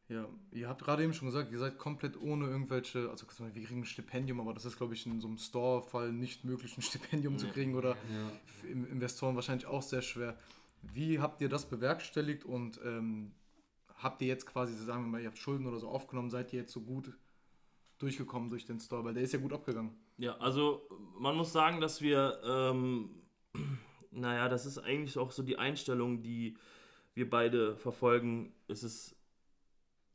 [0.09, 3.81] Ja, ihr habt gerade eben schon gesagt, ihr seid komplett ohne irgendwelche, also wir kriegen
[3.81, 7.35] ein Stipendium, aber das ist, glaube ich, in so einem Store-Fall nicht möglich, ein Stipendium
[7.35, 7.41] nee.
[7.41, 8.71] zu kriegen oder ja.
[8.71, 10.39] Investoren wahrscheinlich auch sehr schwer.
[10.93, 13.33] Wie habt ihr das bewerkstelligt und ähm,
[13.99, 16.61] habt ihr jetzt quasi, sagen wir mal, ihr habt Schulden oder so aufgenommen, seid ihr
[16.61, 17.13] jetzt so gut
[17.99, 19.97] durchgekommen durch den Store, weil der ist ja gut abgegangen.
[20.19, 23.23] Ja, also man muss sagen, dass wir, ähm,
[24.11, 26.57] naja, das ist eigentlich auch so die Einstellung, die
[27.15, 28.53] wir beide verfolgen.
[28.69, 29.17] Es ist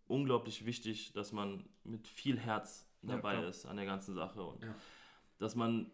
[0.07, 4.63] unglaublich wichtig, dass man mit viel Herz dabei ja, ist an der ganzen Sache und
[4.63, 4.75] ja.
[5.39, 5.91] dass man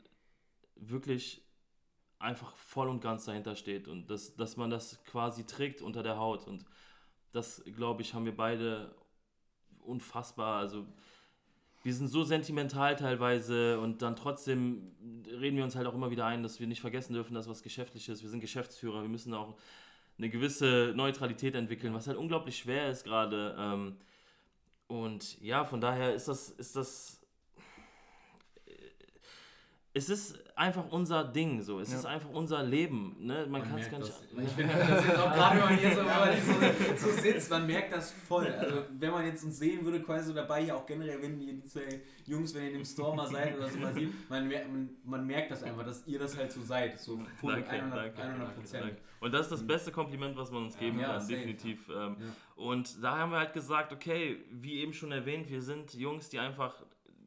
[0.75, 1.46] wirklich
[2.19, 6.17] einfach voll und ganz dahinter steht und dass, dass man das quasi trägt unter der
[6.17, 6.47] Haut.
[6.47, 6.65] Und
[7.31, 8.95] das, glaube ich, haben wir beide
[9.81, 10.57] unfassbar.
[10.59, 10.85] Also
[11.83, 14.91] wir sind so sentimental teilweise und dann trotzdem
[15.25, 17.63] reden wir uns halt auch immer wieder ein, dass wir nicht vergessen dürfen, dass was
[17.63, 18.23] geschäftlich ist.
[18.23, 19.55] Wir sind Geschäftsführer, wir müssen auch
[20.17, 23.55] eine gewisse Neutralität entwickeln, was halt unglaublich schwer ist gerade.
[23.59, 23.97] Ähm,
[24.87, 27.16] und ja, von daher ist das, ist das
[29.97, 31.79] es ist einfach unser Ding, so.
[31.79, 31.97] Es ja.
[31.97, 33.15] ist einfach unser Leben.
[33.19, 33.47] Ne?
[33.49, 34.11] Man, man kann es gar nicht.
[34.11, 34.43] Das.
[34.43, 36.01] Ich finde das jetzt auch gerade, wenn man hier so,
[37.01, 38.47] so, so, sitzt, man merkt das voll.
[38.47, 41.53] Also, wenn man jetzt uns sehen würde, quasi so dabei, hier auch generell, wenn ihr
[41.53, 44.47] die zwei Jungs, wenn ihr in dem Store mal seid oder so mal sieht, man,
[44.47, 46.99] man, man merkt das einfach, dass ihr das halt so seid.
[46.99, 48.97] So voll danke, 100, Prozent.
[49.19, 51.33] Und das ist das beste Kompliment, was man uns geben ja, kann, safe.
[51.33, 51.89] definitiv.
[51.89, 52.17] Ähm,
[52.55, 56.37] und da haben wir halt gesagt, okay, wie eben schon erwähnt, wir sind Jungs, die
[56.37, 56.75] einfach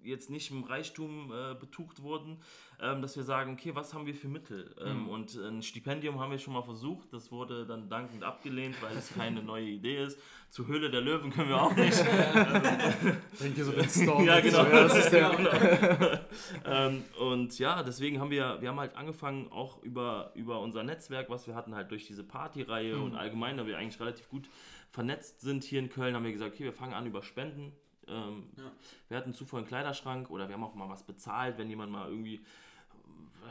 [0.05, 2.39] jetzt nicht im Reichtum äh, betucht wurden,
[2.81, 4.75] ähm, dass wir sagen, okay, was haben wir für Mittel?
[4.83, 5.09] Ähm, mhm.
[5.09, 9.15] Und ein Stipendium haben wir schon mal versucht, das wurde dann dankend abgelehnt, weil es
[9.15, 10.19] keine neue Idee ist.
[10.49, 11.99] Zur Höhle der Löwen können wir auch nicht.
[13.41, 14.25] Denke so den Storm.
[14.25, 14.65] ja, genau.
[14.65, 16.19] Ja, das ist der, genau.
[16.65, 21.31] ähm, und ja, deswegen haben wir, wir haben halt angefangen, auch über, über unser Netzwerk,
[21.31, 23.05] was wir hatten, halt durch diese Partyreihe mhm.
[23.05, 24.49] und allgemein, da wir eigentlich relativ gut
[24.91, 27.73] vernetzt sind hier in Köln, haben wir gesagt, okay, wir fangen an über Spenden
[28.11, 28.71] ähm, ja.
[29.09, 32.09] Wir hatten zuvor einen Kleiderschrank oder wir haben auch mal was bezahlt, wenn jemand mal
[32.09, 32.41] irgendwie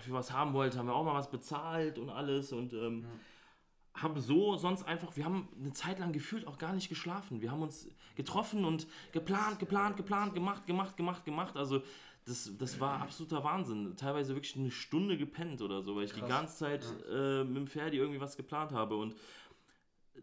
[0.02, 4.02] für was haben wollte, haben wir auch mal was bezahlt und alles und ähm, ja.
[4.02, 7.42] haben so sonst einfach, wir haben eine Zeit lang gefühlt auch gar nicht geschlafen.
[7.42, 11.58] Wir haben uns getroffen und geplant, geplant, geplant, gemacht, gemacht, gemacht, gemacht.
[11.58, 11.82] Also
[12.26, 13.96] das, das war absoluter Wahnsinn.
[13.96, 16.24] Teilweise wirklich eine Stunde gepennt oder so, weil ich Krass.
[16.24, 17.42] die ganze Zeit ja.
[17.42, 18.96] äh, mit dem Ferdi irgendwie was geplant habe.
[18.96, 19.16] Und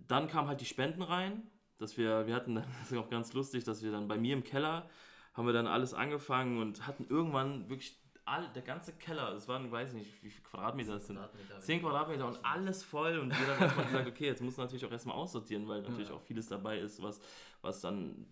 [0.07, 1.43] dann kamen halt die Spenden rein
[1.79, 4.45] dass wir, wir hatten, das ist auch ganz lustig, dass wir dann bei mir im
[4.45, 4.89] Keller
[5.35, 9.71] haben wir dann alles angefangen und hatten irgendwann wirklich all, der ganze Keller, es waren,
[9.71, 11.17] weiß ich nicht, wie viele Quadratmeter das sind.
[11.17, 14.85] Quadratmeter, 10 Quadratmeter und alles voll und wir dann erstmal gesagt, okay, jetzt muss natürlich
[14.85, 16.15] auch erstmal aussortieren, weil natürlich ja.
[16.15, 17.21] auch vieles dabei ist, was,
[17.63, 18.27] was dann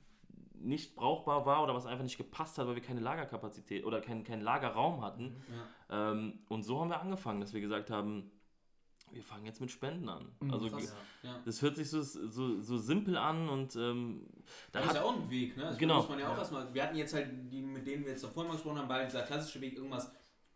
[0.55, 4.24] nicht brauchbar war oder was einfach nicht gepasst hat, weil wir keine Lagerkapazität oder keinen
[4.24, 5.36] kein Lagerraum hatten.
[5.90, 6.12] Ja.
[6.12, 8.30] Ähm, und so haben wir angefangen, dass wir gesagt haben,
[9.11, 10.32] wir fangen jetzt mit Spenden an.
[10.40, 11.40] Mhm, also Krass, ja.
[11.44, 14.26] das hört sich so, so, so simpel an und ähm,
[14.72, 15.64] das ist ja auch ein Weg, ne?
[15.64, 15.96] Das genau.
[15.98, 16.72] muss man ja auch erstmal.
[16.74, 19.22] Wir hatten jetzt halt die, mit denen wir jetzt davor mal gesprochen haben, weil dieser
[19.22, 20.11] klassische Weg irgendwas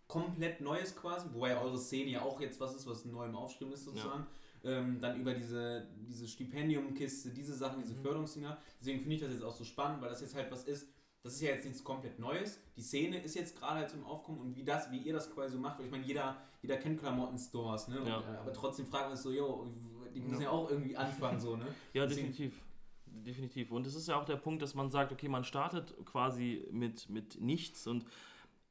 [0.06, 3.72] komplett Neues quasi, wobei eure Szene ja auch jetzt was ist, was neu im Aufschwung
[3.72, 4.26] ist sozusagen.
[4.64, 4.70] Ja.
[4.70, 8.02] Ähm, dann über diese, diese Stipendiumkiste, diese Sachen, diese mhm.
[8.02, 8.58] Förderungsdinger.
[8.80, 10.88] Deswegen finde ich das jetzt auch so spannend, weil das jetzt halt was ist,
[11.22, 12.60] das ist ja jetzt nichts komplett Neues.
[12.76, 15.54] Die Szene ist jetzt gerade halt zum Aufkommen und wie das, wie ihr das quasi
[15.54, 18.02] so macht, ich meine, jeder, jeder kennt Klamotten-Stores, ne?
[18.06, 18.16] Ja.
[18.18, 19.66] Und, äh, aber trotzdem fragt man sich so, jo,
[20.14, 21.66] die müssen ja, ja auch irgendwie anfangen, so, ne?
[21.92, 22.62] ja, Deswegen, definitiv.
[23.06, 23.72] Definitiv.
[23.72, 27.08] Und es ist ja auch der Punkt, dass man sagt, okay, man startet quasi mit,
[27.10, 28.04] mit nichts und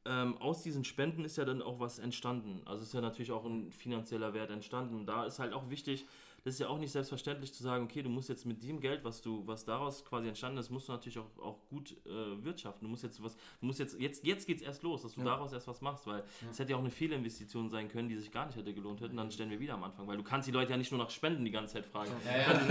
[0.05, 2.61] ähm, aus diesen Spenden ist ja dann auch was entstanden.
[2.65, 5.05] Also ist ja natürlich auch ein finanzieller Wert entstanden.
[5.05, 6.05] Da ist halt auch wichtig,
[6.47, 9.03] das ist ja auch nicht selbstverständlich zu sagen, okay, du musst jetzt mit dem Geld,
[9.03, 12.85] was du, was daraus quasi entstanden ist, musst du natürlich auch, auch gut äh, wirtschaften.
[12.85, 15.19] Du musst jetzt was, du musst jetzt, jetzt, jetzt geht es erst los, dass du
[15.19, 15.25] ja.
[15.25, 16.63] daraus erst was machst, weil es ja.
[16.63, 19.29] hätte ja auch eine Fehlinvestition sein können, die sich gar nicht hätte gelohnt hätten, dann
[19.29, 21.43] stellen wir wieder am Anfang, weil du kannst die Leute ja nicht nur nach Spenden
[21.43, 22.11] die ganze Zeit fragen.
[22.25, 22.61] Ja,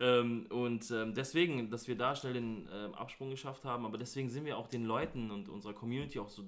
[0.20, 4.28] ähm, und ähm, deswegen, dass wir da schnell den äh, Absprung geschafft haben, aber deswegen
[4.28, 6.44] sind wir auch den Leuten und unserer Community auch so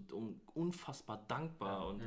[0.53, 2.03] unfassbar dankbar und,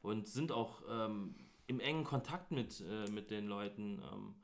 [0.00, 1.34] und sind auch ähm,
[1.70, 4.34] im engen Kontakt mit, äh, mit den Leuten, ähm,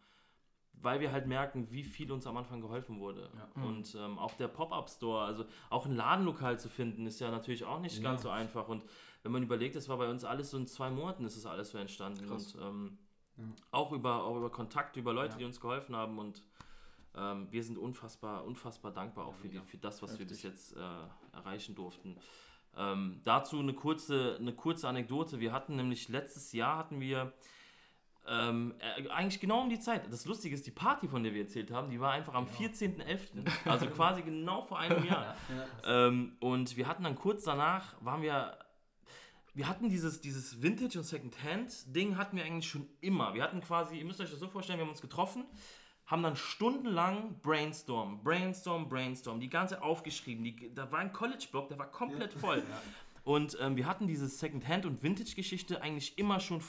[0.75, 3.31] weil wir halt merken, wie viel uns am Anfang geholfen wurde.
[3.35, 3.63] Ja.
[3.65, 7.81] Und ähm, auch der Pop-Up-Store, also auch ein Ladenlokal zu finden, ist ja natürlich auch
[7.81, 8.03] nicht ja.
[8.05, 8.69] ganz so einfach.
[8.69, 8.85] Und
[9.25, 11.71] wenn man überlegt, das war bei uns alles so in zwei Monaten, ist das alles
[11.71, 12.29] so entstanden.
[12.29, 12.55] Krass.
[12.55, 12.99] Und ähm,
[13.39, 13.45] ja.
[13.73, 16.21] auch, über, auch über Kontakte, über Leute, die uns geholfen haben.
[16.21, 16.45] Und
[17.17, 20.21] ähm, wir sind unfassbar, unfassbar dankbar auch für, die, für das, was Heftig.
[20.21, 22.17] wir bis jetzt äh, erreichen durften.
[22.77, 25.41] Ähm, dazu eine kurze, eine kurze Anekdote.
[25.41, 27.33] Wir hatten nämlich letztes Jahr hatten wir
[28.29, 30.11] ähm, äh, eigentlich genau um die Zeit.
[30.11, 32.73] Das Lustige ist, die Party, von der wir erzählt haben, die war einfach am genau.
[32.73, 33.47] 14.11.
[33.65, 35.37] Also quasi genau vor einem Jahr.
[35.85, 38.57] Ja, ähm, und wir hatten dann kurz danach, waren wir
[39.57, 43.33] wir hatten dieses, dieses Vintage- und Second-Hand-Ding hatten wir eigentlich schon immer.
[43.33, 45.47] Wir hatten quasi, ihr müsst euch das so vorstellen, wir haben uns getroffen,
[46.07, 50.45] haben dann stundenlang Brainstorm, Brainstorm, Brainstorm, die ganze aufgeschrieben.
[50.45, 52.63] Die, da war ein College-Blog, der war komplett voll.
[52.69, 52.83] Ja.
[53.25, 56.61] Und ähm, wir hatten diese Second-Hand- und Vintage-Geschichte eigentlich immer schon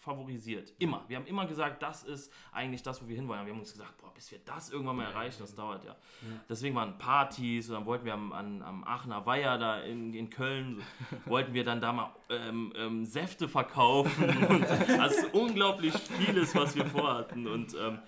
[0.00, 0.74] favorisiert.
[0.78, 1.04] Immer.
[1.08, 3.46] Wir haben immer gesagt, das ist eigentlich das, wo wir hinwollen.
[3.46, 5.92] Wir haben uns gesagt, boah, bis wir das irgendwann mal erreichen, das dauert ja.
[5.92, 5.96] ja.
[6.50, 10.28] Deswegen waren Partys und dann wollten wir am, am, am Aachener Weiher da in, in
[10.28, 14.28] Köln, so, wollten wir dann da mal ähm, ähm, Säfte verkaufen.
[14.48, 14.64] und,
[15.00, 17.46] also unglaublich vieles, was wir vorhatten.
[17.46, 18.00] Und ähm,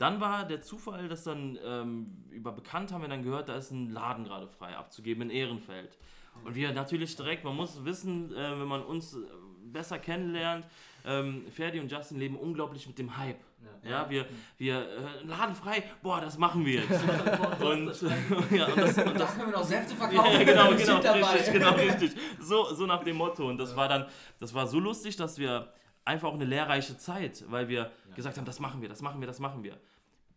[0.00, 3.70] dann war der Zufall, dass dann ähm, über Bekannt haben wir dann gehört, da ist
[3.70, 5.98] ein Laden gerade frei abzugeben in Ehrenfeld.
[6.42, 9.18] Und wir natürlich direkt, man muss wissen, äh, wenn man uns äh,
[9.64, 10.66] besser kennenlernt.
[11.04, 13.40] Ähm, Ferdi und Justin leben unglaublich mit dem Hype.
[13.82, 14.26] Ja, ja wir,
[14.56, 16.90] wir äh, Laden frei, boah, das machen wir jetzt.
[17.60, 18.02] und,
[18.56, 20.32] ja, und, das, und das können wir noch Säfte verkaufen.
[20.32, 22.12] Ja, genau, genau, richtig, genau, richtig.
[22.40, 23.46] So, so nach dem Motto.
[23.46, 24.06] Und das war dann,
[24.38, 25.70] das war so lustig, dass wir
[26.10, 28.14] einfach auch eine lehrreiche Zeit, weil wir ja.
[28.14, 29.78] gesagt haben, das machen wir, das machen wir, das machen wir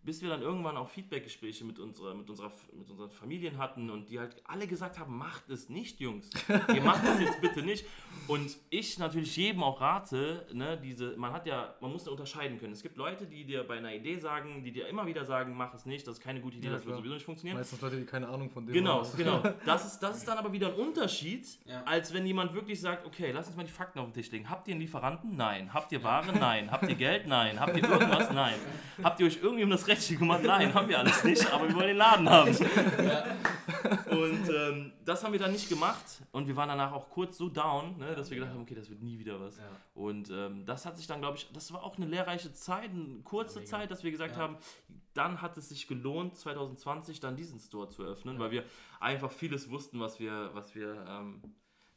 [0.04, 4.10] bis wir dann irgendwann auch Feedbackgespräche mit, unserer, mit, unserer, mit unseren Familien hatten und
[4.10, 6.30] die halt alle gesagt haben, macht es nicht, Jungs.
[6.74, 7.86] Ihr macht es jetzt bitte nicht.
[8.28, 12.60] Und ich natürlich jedem auch rate, ne, diese, man hat ja, man muss da unterscheiden
[12.60, 12.74] können.
[12.74, 15.74] Es gibt Leute, die dir bei einer Idee sagen, die dir immer wieder sagen, mach
[15.74, 17.58] es nicht, das ist keine gute Idee, ja, das wird sowieso nicht funktionieren.
[17.58, 19.18] Meistens Leute, die keine Ahnung von dem genau, haben.
[19.18, 19.56] Genau, genau.
[19.66, 21.84] Das ist, das ist dann aber wieder ein Unterschied, ja.
[21.84, 24.50] als wenn jemand wirklich sagt, okay, lass uns mal die Fakten auf den Tisch legen.
[24.50, 25.36] Habt ihr einen Lieferanten?
[25.36, 25.74] Nein.
[25.74, 26.38] Habt ihr Ware?
[26.38, 26.72] Nein.
[26.72, 27.28] Habt ihr Geld?
[27.28, 27.60] Nein.
[27.60, 28.32] Habt ihr irgendwas?
[28.32, 28.56] Nein.
[29.04, 30.44] Habt ihr euch irgendwie um das Recht Rechtliche gemacht?
[30.44, 32.56] Nein, haben wir alles nicht, aber wir wollen den Laden haben.
[33.04, 33.26] Ja.
[34.12, 37.50] Und ähm, das haben wir dann nicht gemacht und wir waren danach auch kurz so
[37.50, 39.58] down, ne, dass wir gedacht haben, okay, das wird nie wieder was.
[39.58, 39.64] Ja.
[39.94, 43.22] Und ähm, das hat sich dann, glaube ich, das war auch eine lehrreiche Zeit, eine
[43.24, 44.58] kurze ja, Zeit, dass wir gesagt haben,
[45.14, 48.64] dann hat es sich gelohnt, 2020 dann diesen Store zu öffnen, weil wir
[49.00, 51.42] einfach vieles wussten, was wir, was wir ähm,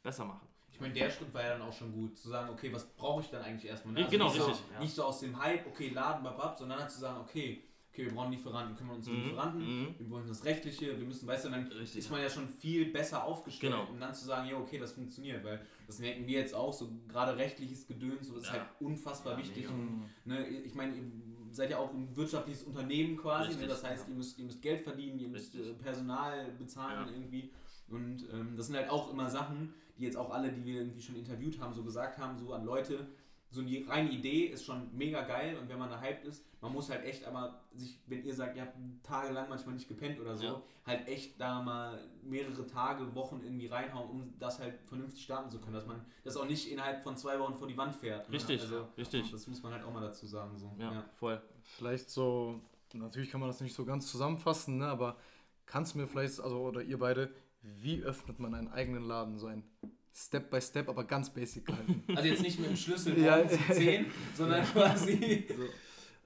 [0.03, 0.47] besser machen.
[0.71, 3.21] Ich meine, der Schritt war ja dann auch schon gut, zu sagen, okay, was brauche
[3.21, 3.95] ich dann eigentlich erstmal?
[3.95, 4.01] Ne?
[4.01, 4.65] Also genau, nicht richtig.
[4.75, 7.63] So, nicht so aus dem Hype, okay, Laden, babab, sondern zu sagen, okay,
[7.97, 9.23] okay, wir brauchen Lieferanten, kümmern uns um mhm.
[9.23, 9.95] Lieferanten, mhm.
[9.97, 12.91] wir wollen das Rechtliche, wir müssen, weißt du, dann Richtig, ist man ja schon viel
[12.91, 13.89] besser aufgestellt, genau.
[13.89, 16.91] um dann zu sagen, ja, okay, das funktioniert, weil das merken wir jetzt auch, so
[17.07, 18.49] gerade rechtliches Gedöns, so das ja.
[18.49, 19.67] ist halt unfassbar ja, wichtig.
[19.67, 21.03] Und, ne, ich meine, ihr
[21.51, 24.11] seid ja auch ein wirtschaftliches Unternehmen quasi, ne, das heißt, ja.
[24.11, 25.71] ihr, müsst, ihr müsst Geld verdienen, ihr müsst Richtig.
[25.71, 27.51] Äh, Personal bezahlen irgendwie.
[27.89, 31.01] Und ähm, das sind halt auch immer Sachen, die jetzt auch alle, die wir irgendwie
[31.01, 33.07] schon interviewt haben, so gesagt haben, so an Leute,
[33.49, 36.73] so die reine Idee ist schon mega geil und wenn man da hyped ist, man
[36.73, 40.35] muss halt echt aber sich, wenn ihr sagt, ihr habt tagelang manchmal nicht gepennt oder
[40.35, 40.61] so, ja.
[40.85, 45.59] halt echt da mal mehrere Tage, Wochen irgendwie reinhauen, um das halt vernünftig starten zu
[45.59, 48.27] können, dass man das auch nicht innerhalb von zwei Wochen vor die Wand fährt.
[48.27, 48.35] Ne?
[48.35, 49.31] Richtig, also, richtig.
[49.31, 50.57] Das muss man halt auch mal dazu sagen.
[50.57, 50.71] So.
[50.79, 51.41] Ja, ja, voll.
[51.61, 52.59] Vielleicht so,
[52.93, 55.17] natürlich kann man das nicht so ganz zusammenfassen, ne, aber
[55.65, 57.29] kannst du mir vielleicht, also oder ihr beide,
[57.61, 59.63] wie öffnet man einen eigenen Laden, so ein
[60.11, 62.03] Step by Step, aber ganz basic halten.
[62.15, 63.47] Also jetzt nicht mit dem Schlüssel ja.
[63.47, 65.45] 10, sondern quasi.
[65.47, 65.63] So.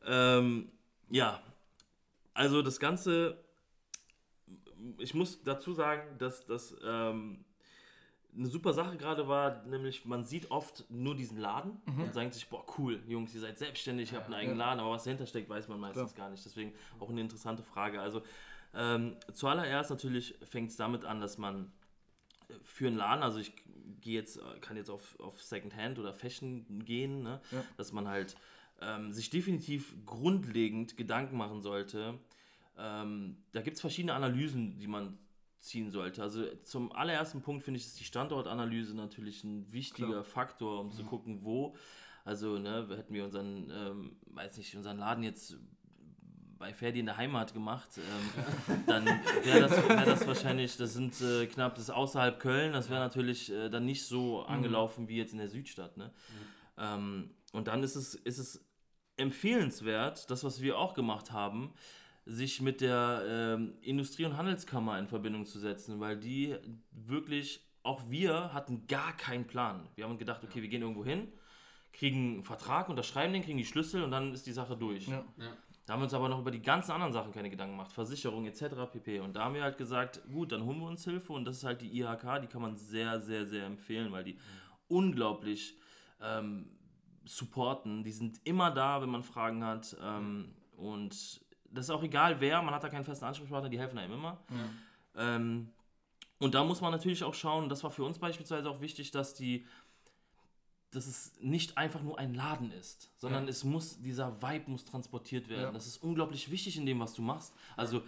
[0.06, 0.72] Ähm,
[1.10, 1.42] ja,
[2.34, 3.38] also das Ganze,
[4.98, 7.44] ich muss dazu sagen, dass das ähm,
[8.36, 12.04] eine super Sache gerade war, nämlich man sieht oft nur diesen Laden mhm.
[12.04, 14.92] und sagt sich, boah, cool, Jungs, ihr seid selbstständig, ihr habt einen eigenen Laden, aber
[14.92, 16.18] was dahinter steckt, weiß man meistens ja.
[16.18, 16.44] gar nicht.
[16.46, 18.00] Deswegen auch eine interessante Frage.
[18.00, 18.22] Also
[18.74, 21.72] ähm, zuallererst natürlich fängt es damit an, dass man
[22.62, 23.54] für einen Laden, also ich
[24.02, 27.42] gehe jetzt, kann jetzt auf, auf Secondhand oder Fashion gehen, ne?
[27.52, 27.64] Ja.
[27.78, 28.36] dass man halt
[28.82, 32.20] ähm, sich definitiv grundlegend Gedanken machen sollte.
[32.78, 35.18] Ähm, da gibt es verschiedene Analysen, die man
[35.60, 36.24] ziehen sollte.
[36.24, 40.24] Also zum allerersten Punkt finde ich, ist die Standortanalyse natürlich ein wichtiger Klar.
[40.24, 40.92] Faktor, um mhm.
[40.92, 41.76] zu gucken, wo.
[42.24, 45.58] Also, ne, hätten wir unseren, ähm, weiß nicht, unseren Laden jetzt
[46.60, 49.06] bei Ferdi in der Heimat gemacht, ähm, dann
[49.44, 53.00] wäre das, wär das wahrscheinlich, das sind äh, knapp, das ist außerhalb Köln, das wäre
[53.00, 54.54] natürlich äh, dann nicht so mhm.
[54.54, 55.98] angelaufen wie jetzt in der Südstadt.
[55.98, 56.06] Ne?
[56.06, 56.12] Mhm.
[56.78, 58.64] Ähm, und dann ist es, ist es
[59.22, 61.74] empfehlenswert, das, was wir auch gemacht haben,
[62.26, 66.56] sich mit der ähm, Industrie- und Handelskammer in Verbindung zu setzen, weil die
[66.92, 69.88] wirklich, auch wir hatten gar keinen Plan.
[69.96, 71.28] Wir haben gedacht, okay, wir gehen irgendwo hin,
[71.94, 75.08] kriegen einen Vertrag, unterschreiben den, kriegen die Schlüssel und dann ist die Sache durch.
[75.08, 75.26] Ja.
[75.38, 75.58] Ja.
[75.86, 78.46] Da haben wir uns aber noch über die ganzen anderen Sachen keine Gedanken gemacht, Versicherung
[78.46, 78.92] etc.
[78.92, 79.20] pp.
[79.20, 81.64] Und da haben wir halt gesagt, gut, dann holen wir uns Hilfe und das ist
[81.64, 84.38] halt die IHK, die kann man sehr, sehr, sehr empfehlen, weil die mhm.
[84.88, 85.78] unglaublich
[86.22, 86.70] ähm,
[87.26, 88.04] supporten.
[88.04, 89.96] Die sind immer da, wenn man Fragen hat.
[90.02, 93.98] Ähm, und das ist auch egal wer, man hat da keinen festen Ansprechpartner, die helfen
[93.98, 94.40] einem immer.
[94.50, 95.36] Ja.
[95.36, 95.70] Ähm,
[96.40, 99.36] und da muss man natürlich auch schauen, das war für uns beispielsweise auch wichtig, dass
[99.36, 99.66] die
[100.92, 103.50] dass es nicht einfach nur ein Laden ist, sondern ja.
[103.50, 105.64] es muss, dieser Vibe muss transportiert werden.
[105.64, 105.72] Ja.
[105.72, 107.54] Das ist unglaublich wichtig in dem, was du machst.
[107.78, 108.04] Also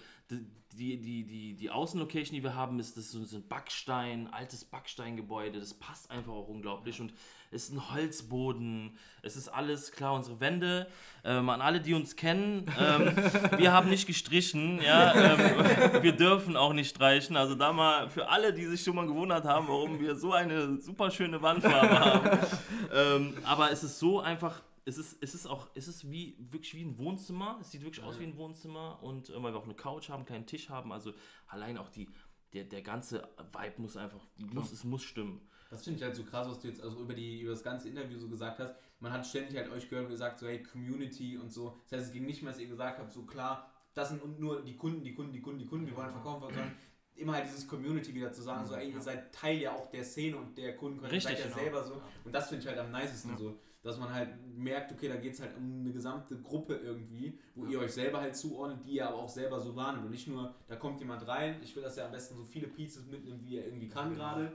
[0.77, 5.59] die, die, die, die Außenlocation, die wir haben, ist das so ein Backstein, altes Backsteingebäude.
[5.59, 6.99] Das passt einfach auch unglaublich.
[6.99, 7.13] Und
[7.51, 8.97] es ist ein Holzboden.
[9.21, 10.15] Es ist alles klar.
[10.15, 10.87] Unsere Wände,
[11.23, 13.15] ähm, an alle, die uns kennen, ähm,
[13.57, 14.81] wir haben nicht gestrichen.
[14.81, 17.37] Ja, ähm, wir dürfen auch nicht streichen.
[17.37, 20.81] Also da mal für alle, die sich schon mal gewundert haben, warum wir so eine
[20.81, 22.42] super schöne Wandfarbe haben.
[22.93, 26.73] Ähm, aber es ist so einfach es ist, es ist auch, es ist wie, wirklich
[26.75, 27.57] wie ein Wohnzimmer.
[27.61, 30.25] Es sieht wirklich aus wie ein Wohnzimmer und äh, weil wir auch eine Couch haben,
[30.25, 30.91] keinen Tisch haben.
[30.91, 31.13] Also
[31.47, 32.09] allein auch die,
[32.53, 35.41] der, der ganze Vibe muss einfach, muss, es muss stimmen.
[35.69, 37.89] Das finde ich halt so krass, was du jetzt also über, die, über das ganze
[37.89, 38.75] Interview so gesagt hast.
[38.99, 41.79] Man hat ständig halt euch gehört und gesagt, so hey, Community und so.
[41.89, 44.61] Das heißt, es ging nicht mehr, dass ihr gesagt habt, so klar, das sind nur
[44.61, 46.75] die Kunden, die Kunden, die Kunden, die Kunden, wir wollen verkaufen, sondern
[47.15, 50.03] immer halt dieses Community wieder zu sagen, so, ey, ihr seid Teil ja auch der
[50.03, 51.57] Szene und der Kunden, Richtig, seid ja genau.
[51.57, 52.01] selber so.
[52.23, 53.37] Und das finde ich halt am nicesten ja.
[53.37, 57.37] so, dass man halt merkt, okay, da geht es halt um eine gesamte Gruppe irgendwie,
[57.55, 57.71] wo ja.
[57.71, 60.05] ihr euch selber halt zuordnet, die ihr aber auch selber so wahrnimmt.
[60.05, 62.67] Und nicht nur, da kommt jemand rein, ich will, dass er am besten so viele
[62.67, 64.51] Pieces mitnimmt, wie er irgendwie kann gerade,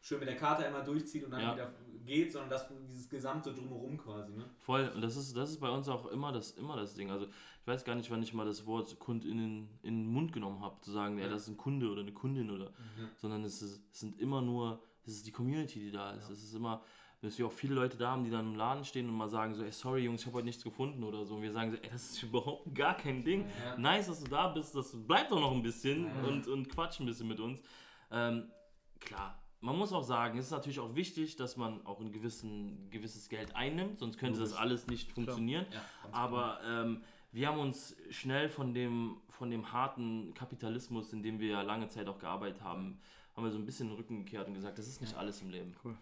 [0.00, 1.54] schön mit der Karte einmal durchzieht und dann ja.
[1.54, 1.72] wieder
[2.04, 4.32] geht, sondern das dieses gesamte drumherum quasi.
[4.32, 4.44] Ne?
[4.58, 7.10] Voll, und das ist, das ist bei uns auch immer das, immer das Ding.
[7.10, 7.26] Also
[7.62, 10.80] ich weiß gar nicht, wann ich mal das Wort KundInnen in den Mund genommen habe,
[10.80, 11.28] zu sagen, ja.
[11.28, 13.08] das ist ein Kunde oder eine Kundin oder, mhm.
[13.16, 16.26] sondern es, ist, es sind immer nur, es ist die Community, die da ist.
[16.26, 16.32] Ja.
[16.32, 16.82] Es ist immer,
[17.20, 19.54] dass wir auch viele Leute da haben, die dann im Laden stehen und mal sagen
[19.54, 21.36] so, ey, sorry Jungs, ich habe heute nichts gefunden oder so.
[21.36, 23.46] Und wir sagen so, ey, das ist überhaupt gar kein Ding.
[23.64, 23.78] Ja.
[23.78, 27.06] Nice, dass du da bist, das bleibt doch noch ein bisschen und, und quatsch ein
[27.06, 27.62] bisschen mit uns.
[28.10, 28.50] Ähm,
[28.98, 32.90] klar, man muss auch sagen, es ist natürlich auch wichtig, dass man auch ein gewissen,
[32.90, 35.66] gewisses Geld einnimmt, sonst könnte das alles nicht funktionieren.
[35.70, 37.02] Ja, Aber ähm,
[37.32, 41.88] wir haben uns schnell von dem, von dem harten Kapitalismus, in dem wir ja lange
[41.88, 43.00] Zeit auch gearbeitet haben,
[43.34, 45.18] haben wir so ein bisschen den Rücken gekehrt und gesagt, das ist nicht ja.
[45.18, 45.74] alles im Leben.
[45.84, 45.92] Cool.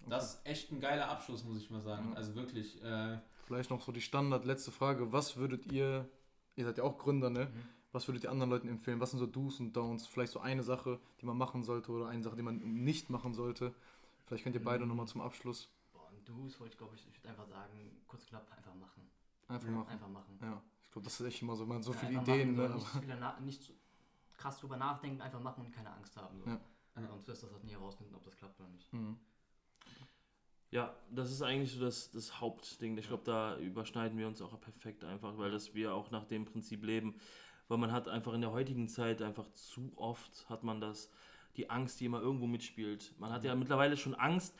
[0.00, 0.10] Okay.
[0.10, 2.14] Das ist echt ein geiler Abschluss, muss ich mal sagen.
[2.16, 2.82] Also wirklich.
[2.82, 5.12] Äh Vielleicht noch so die Standard letzte Frage.
[5.12, 6.08] Was würdet ihr,
[6.56, 7.46] ihr seid ja auch Gründer, ne?
[7.46, 9.00] Mhm was würdet ihr anderen Leuten empfehlen?
[9.00, 10.08] Was sind so Do's und Don'ts?
[10.08, 13.34] Vielleicht so eine Sache, die man machen sollte oder eine Sache, die man nicht machen
[13.34, 13.74] sollte.
[14.26, 14.90] Vielleicht könnt ihr beide mhm.
[14.90, 15.68] nochmal zum Abschluss.
[15.92, 19.08] Boah, ein Do's wollte ich, glaube ich, ich würde einfach sagen, kurz knapp, einfach machen.
[19.50, 19.88] Einfach ja, machen.
[19.90, 20.38] Einfach machen.
[20.40, 22.56] Ja, ich glaube, das ist echt immer so, man so ja, viele Ideen.
[22.56, 22.74] Machen, ne?
[22.74, 23.72] nicht, viele nicht so
[24.36, 26.38] krass drüber nachdenken, einfach machen und keine Angst haben.
[26.38, 26.48] So.
[26.48, 26.60] Ja.
[26.94, 28.92] Sonst wirst du das halt nie herausfinden, ob das klappt oder nicht.
[28.92, 29.18] Mhm.
[30.70, 32.96] Ja, das ist eigentlich so das, das Hauptding.
[32.96, 36.44] Ich glaube, da überschneiden wir uns auch perfekt einfach, weil das wir auch nach dem
[36.44, 37.18] Prinzip leben
[37.70, 41.08] weil man hat einfach in der heutigen Zeit einfach zu oft hat man das,
[41.56, 43.14] die Angst, die immer irgendwo mitspielt.
[43.18, 44.58] Man hat ja mittlerweile schon Angst,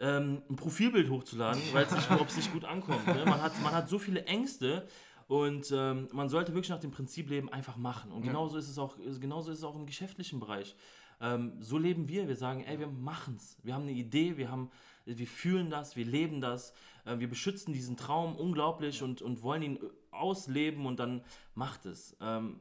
[0.00, 3.06] ähm, ein Profilbild hochzuladen, weil es nicht, ob es nicht gut ankommt.
[3.06, 3.24] Ne?
[3.24, 4.86] Man, hat, man hat so viele Ängste
[5.26, 8.12] und ähm, man sollte wirklich nach dem Prinzip leben, einfach machen.
[8.12, 8.32] Und ja.
[8.32, 10.76] genauso ist es auch, genauso ist es auch im geschäftlichen Bereich.
[11.20, 12.28] Ähm, so leben wir.
[12.28, 13.58] Wir sagen, ey, wir machen es.
[13.62, 14.70] Wir haben eine Idee, wir, haben,
[15.04, 16.72] wir fühlen das, wir leben das.
[17.04, 19.78] Äh, wir beschützen diesen Traum unglaublich und, und wollen ihn
[20.10, 21.24] ausleben und dann
[21.54, 22.16] macht es.
[22.20, 22.60] Ähm,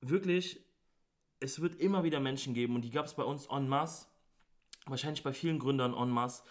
[0.00, 0.60] wirklich,
[1.40, 4.06] es wird immer wieder Menschen geben und die gab es bei uns en masse,
[4.90, 6.42] wahrscheinlich bei vielen Gründern en masse,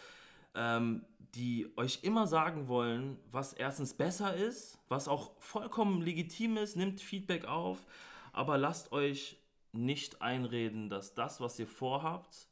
[0.55, 6.75] ähm, die euch immer sagen wollen, was erstens besser ist, was auch vollkommen legitim ist,
[6.75, 7.85] nimmt Feedback auf,
[8.33, 9.37] aber lasst euch
[9.71, 12.47] nicht einreden, dass das, was ihr vorhabt,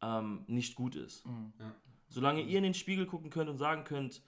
[0.00, 1.26] ähm, nicht gut ist.
[1.26, 1.52] Mhm.
[1.58, 1.74] Ja.
[2.08, 4.22] Solange ihr in den Spiegel gucken könnt und sagen könnt,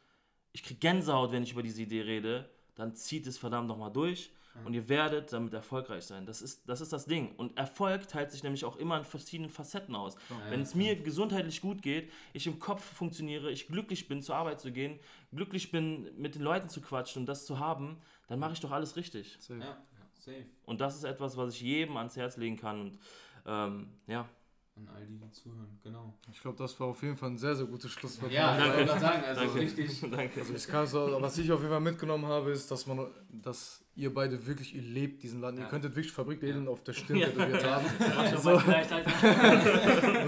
[0.52, 4.30] ich kriege Gänsehaut, wenn ich über diese Idee rede, dann zieht es verdammt nochmal durch
[4.54, 4.66] mhm.
[4.66, 6.26] und ihr werdet damit erfolgreich sein.
[6.26, 7.34] Das ist, das ist das Ding.
[7.36, 10.16] Und Erfolg teilt sich nämlich auch immer in verschiedenen Facetten aus.
[10.30, 14.36] Ja, wenn es mir gesundheitlich gut geht, ich im Kopf funktioniere, ich glücklich bin, zur
[14.36, 14.98] Arbeit zu gehen,
[15.32, 17.98] glücklich bin, mit den Leuten zu quatschen und das zu haben,
[18.28, 19.36] dann mache ich doch alles richtig.
[19.40, 19.60] Safe.
[19.60, 19.82] Ja,
[20.14, 20.46] safe.
[20.64, 22.80] Und das ist etwas, was ich jedem ans Herz legen kann.
[22.80, 22.98] Und
[23.46, 24.28] ähm, ja,
[24.76, 26.14] an all die, die zuhören, genau.
[26.32, 28.32] Ich glaube, das war auf jeden Fall ein sehr, sehr gutes Schlusswort.
[28.32, 28.82] Ja, danke.
[28.82, 29.60] ich wollte sagen, also danke.
[29.60, 30.00] richtig.
[30.10, 30.40] danke.
[30.40, 33.84] Also ich kann so, was ich auf jeden Fall mitgenommen habe, ist, dass man, dass
[33.94, 35.58] ihr beide wirklich, ihr lebt diesen Land.
[35.58, 35.64] Ja.
[35.64, 36.60] Ihr könntet wirklich Fabrik ja.
[36.66, 37.28] auf der Stirn ja.
[37.28, 37.86] tätowiert haben.
[38.42, 38.50] so.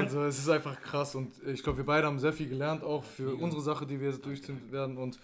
[0.00, 3.02] also, es ist einfach krass und ich glaube, wir beide haben sehr viel gelernt, auch
[3.02, 5.18] für unsere Sache, die wir jetzt durchziehen werden und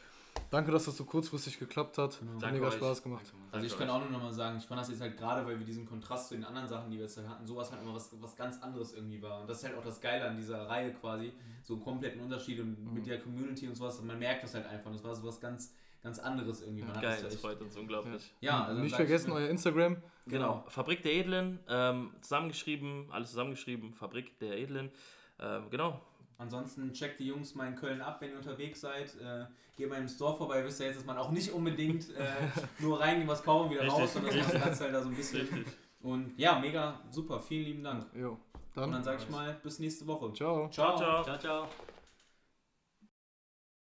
[0.53, 2.19] Danke, dass das so kurzfristig geklappt hat.
[2.21, 2.43] Genau.
[2.43, 3.25] Hat mega Spaß gemacht.
[3.51, 5.59] Also ich kann auch nur noch mal sagen, ich fand das jetzt halt gerade, weil
[5.59, 7.95] wir diesen Kontrast zu den anderen Sachen, die wir jetzt halt hatten, sowas halt immer
[7.95, 9.41] was, was ganz anderes irgendwie war.
[9.41, 12.61] Und das ist halt auch das Geile an dieser Reihe quasi, so einen kompletten Unterschied
[12.61, 12.93] und mhm.
[12.93, 13.99] mit der Community und sowas.
[13.99, 14.93] Und man merkt das halt einfach.
[14.93, 16.83] Das war sowas ganz, ganz anderes irgendwie.
[16.83, 18.35] Man Geil, das, das freut uns unglaublich.
[18.41, 19.97] Ja, ja also nicht vergessen euer Instagram.
[20.27, 20.57] Genau.
[20.57, 24.91] genau, Fabrik der Edlen, ähm, zusammengeschrieben, alles zusammengeschrieben, Fabrik der Edlen.
[25.41, 26.01] Ähm, genau,
[26.43, 29.15] Ansonsten checkt die Jungs mal in Köln ab, wenn ihr unterwegs seid.
[29.17, 30.65] Äh, geht mal im Store vorbei.
[30.65, 32.25] Wisst ihr jetzt, dass man auch nicht unbedingt äh,
[32.81, 34.03] nur reingehen, was kaufen, wieder Richtig.
[34.03, 35.41] raus, sondern das Ganze halt da so ein bisschen.
[35.41, 35.67] Richtig.
[36.03, 37.41] Und ja, mega super.
[37.41, 38.07] Vielen lieben Dank.
[38.15, 38.39] Jo,
[38.75, 40.33] dann, Und dann sage ich mal bis nächste Woche.
[40.33, 40.69] Ciao.
[40.69, 41.23] Ciao, ciao.
[41.25, 41.69] ciao, ciao.